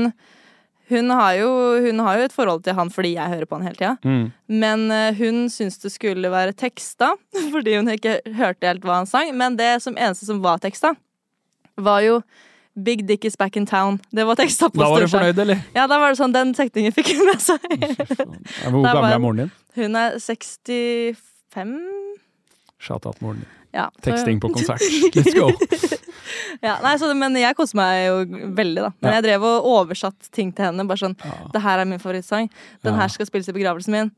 [0.90, 1.52] hun, har jo,
[1.86, 3.94] hun har jo et forhold til han fordi jeg hører på han hele tida.
[4.04, 4.32] Mm.
[4.64, 7.14] Men eh, hun syntes det skulle være teksta,
[7.54, 9.30] fordi hun ikke hørte helt hva han sang.
[9.38, 10.96] Men det som eneste som var teksta,
[11.78, 12.24] var jo
[12.76, 14.00] Big Dick is back in town.
[14.12, 15.60] Det var teksta på Da var du fornøyd, eller?
[15.76, 17.60] Ja, da var det sånn, den setningen fikk hun med seg.
[18.66, 19.52] Hvor gammel er moren din?
[19.78, 21.18] Hun er 65
[22.84, 23.52] Shout out moren din.
[23.74, 24.82] ja, så- Teksting på konsert.
[25.16, 25.52] Let's go!
[26.64, 28.18] Ja, nei, så, men jeg koste meg jo
[28.56, 28.92] veldig, da.
[29.04, 30.86] Men jeg drev og oversatt ting til henne.
[30.88, 31.16] Bare sånn
[31.54, 32.50] Det her er min favorittsang.
[32.84, 34.12] Den her skal spilles i begravelsen min.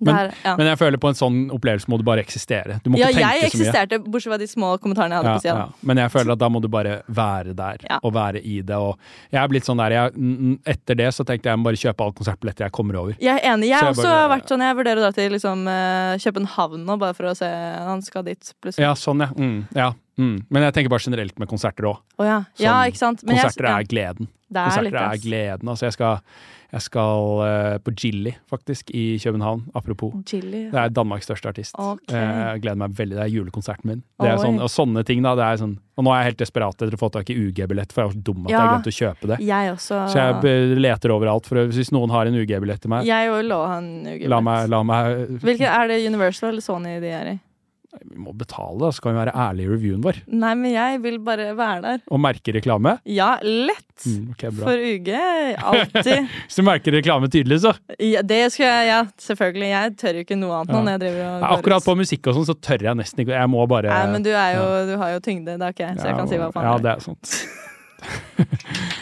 [0.00, 0.56] Men, Der, ja.
[0.58, 2.80] men jeg føler på en sånn opplevelse må du bare eksistere.
[2.84, 3.34] Du må ja, ikke tenke så mye.
[3.34, 5.54] Ja, jeg eksisterte, bortsett fra de små kommentarene jeg hadde Ja, på sida.
[5.54, 5.86] ja.
[5.90, 8.76] Men jeg føler at da må du bare være der, og være i det.
[8.76, 8.98] Og
[9.32, 12.04] jeg er blitt sånn der, jeg, Etter det så tenkte jeg jeg må bare kjøpe
[12.04, 13.16] alle konsertbilletter jeg kommer over.
[13.20, 13.68] Jeg er enig.
[13.68, 16.84] Jeg har jeg også bare- vært sånn Jeg vurderer å dra til liksom, eh, København
[16.84, 18.82] nå, bare for å se Han skal dit, plutselig.
[18.82, 19.28] Ja, sånn, ja.
[19.36, 19.92] Mm, ja.
[20.18, 20.44] Mm.
[20.50, 21.98] Men jeg tenker bare generelt med konserter òg.
[22.18, 22.44] Oh, ja.
[22.58, 23.22] ja, ikke sant.
[23.26, 23.78] Jeg- konserter ja.
[23.78, 24.28] er gleden.
[24.50, 25.68] Det er konserter litt er gleden.
[25.68, 26.20] Altså, jeg skal,
[26.74, 29.60] jeg skal uh, på Jilly, faktisk, i København.
[29.78, 30.12] Apropos.
[30.26, 30.64] Chili.
[30.72, 31.76] Det er Danmarks største artist.
[31.78, 32.18] Okay.
[32.18, 33.14] Uh, gleder meg veldig.
[33.14, 34.02] Det er julekonserten min.
[34.20, 35.36] Det er sånn, og sånne ting, da.
[35.38, 37.94] Det er sånn, og nå er jeg helt desperat etter å få tak i UG-billett,
[37.94, 38.58] for jeg var så dum at Ja.
[38.58, 39.38] jeg glemte å kjøpe det.
[39.46, 40.02] Jeg også.
[40.10, 41.46] Så jeg leter overalt.
[41.46, 44.28] For hvis noen har en UG-billett til meg, Jeg òg lå han UG.
[44.28, 47.40] la meg, la meg Hvilken Er det Universal eller Sony de er i?
[48.02, 50.18] Vi må betale, så kan vi være ærlige i reviewen vår.
[50.34, 52.02] Nei, men jeg vil bare være der.
[52.10, 52.96] Og merke reklame.
[53.08, 53.86] Ja, lett!
[54.04, 54.50] Mm, okay.
[54.58, 55.10] For UG.
[55.70, 56.26] Alltid.
[56.48, 57.74] Hvis du merker reklame tydelig, så.
[58.02, 59.68] Ja, det skal jeg, ja, selvfølgelig.
[59.70, 60.84] Jeg tør jo ikke noe annet nå Ja.
[60.88, 63.24] når jeg driver og Ja, går akkurat på musikk og sånn, så tør jeg nesten
[63.24, 63.36] ikke.
[63.38, 65.86] Jeg må bare Nei, men du, er jo, du har jo tyngde, det har ikke
[65.88, 67.38] jeg, så jeg kan si hva faen Ja, det er sant.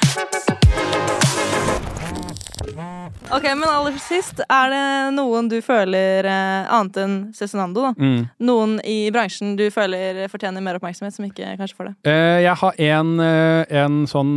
[3.33, 4.85] Ok, men aller sist, er det
[5.17, 7.93] noen du føler eh, annet enn Cezinando, da?
[7.99, 8.27] Mm.
[8.49, 11.95] Noen i bransjen du føler fortjener mer oppmerksomhet, som ikke kanskje får det?
[12.13, 14.35] Eh, jeg har en, eh, en sånn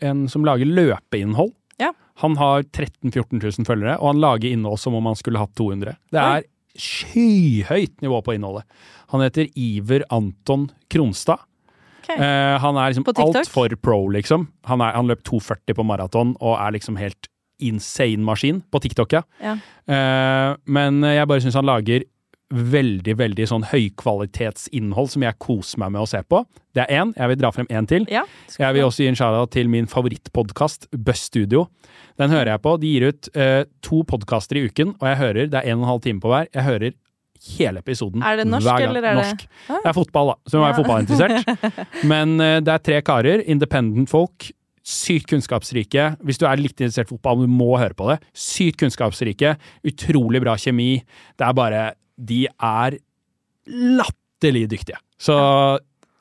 [0.00, 1.50] En som lager løpeinnhold.
[1.82, 1.90] Ja.
[2.22, 5.52] Han har 13 000-14 000 følgere, og han lager innhold som om han skulle hatt
[5.58, 5.98] 200.
[6.14, 6.46] Det er
[6.78, 8.64] skyhøyt nivå på innholdet.
[9.12, 11.42] Han heter Iver Anton Kronstad.
[12.04, 12.16] Okay.
[12.16, 14.46] Eh, han er liksom altfor pro, liksom.
[14.70, 17.28] Han, er, han løp 2,40 på maraton og er liksom helt
[17.60, 19.22] insane maskin på TikTok, ja.
[19.42, 19.56] Ja.
[19.88, 22.04] Uh, men jeg bare syns han lager
[22.48, 26.42] veldig, veldig sånn høykvalitetsinnhold som jeg koser meg med å se på.
[26.76, 27.10] Det er én.
[27.18, 28.06] Jeg vil dra frem én til.
[28.08, 28.22] Ja,
[28.58, 31.66] Jeg vil også gi en shout-out til min favorittpodkast, Buss Studio.
[32.18, 32.76] Den hører jeg på.
[32.80, 35.84] De gir ut uh, to podkaster i uken, og jeg hører Det er en og
[35.84, 36.48] en halv time på hver.
[36.54, 36.96] Jeg hører
[37.58, 38.88] hele episoden Er det norsk, hver gang.
[38.90, 39.44] eller er det- norsk.
[39.68, 39.76] Ah.
[39.84, 40.82] Det er fotball, da, så nå er jeg Ja.
[40.82, 42.04] fotballinteressert.
[42.10, 44.48] Men uh, det er tre karer, independent folk,
[44.88, 46.04] sykt kunnskapsrike.
[46.24, 48.18] Hvis du er litt interessert i fotball, du må høre på det.
[48.32, 49.56] Sykt kunnskapsrike,
[49.90, 50.94] utrolig bra kjemi.
[51.36, 51.82] Det er bare
[52.18, 52.96] De er
[53.68, 54.98] latterlig dyktige.
[55.20, 55.36] Så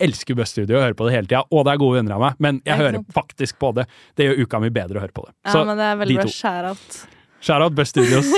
[0.03, 1.43] elsker Buzz Studio og hører på det hele tida.
[1.49, 3.13] Og det er gode venner av meg, men jeg hører sant.
[3.15, 3.88] faktisk på det.
[4.18, 5.34] Det gjør uka mi bedre å høre på det.
[5.47, 6.26] Ja, men det er veldig bra.
[6.28, 6.36] to.
[6.36, 6.99] Shout-out.
[7.47, 8.30] Shout-out Buss Studios.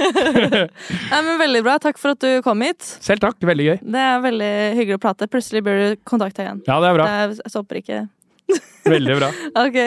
[1.12, 1.78] Nei, men Veldig bra.
[1.84, 2.84] Takk for at du kom hit.
[3.04, 3.76] Selv takk, veldig gøy.
[3.96, 5.28] Det er veldig hyggelig å prate.
[5.32, 6.64] Plutselig bør du kontakte igjen.
[6.68, 7.10] Ja, det er bra.
[7.10, 8.00] Det er- stopper ikke.
[8.96, 9.32] Veldig bra.
[9.64, 9.80] Ok.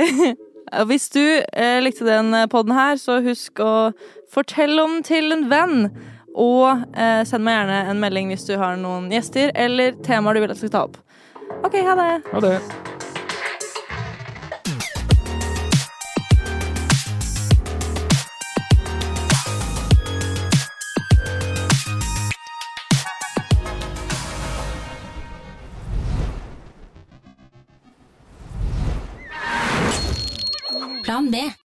[0.88, 3.92] Hvis du eh, likte den podden her, så husk å
[4.32, 5.90] fortelle om til en venn.
[6.32, 10.44] Og eh, send meg gjerne en melding hvis du har noen gjester eller temaer du
[10.44, 10.98] vil at jeg skal ta opp.
[11.62, 12.10] OK, ha det.
[12.32, 12.56] Ha det.
[31.12, 31.61] Plan B.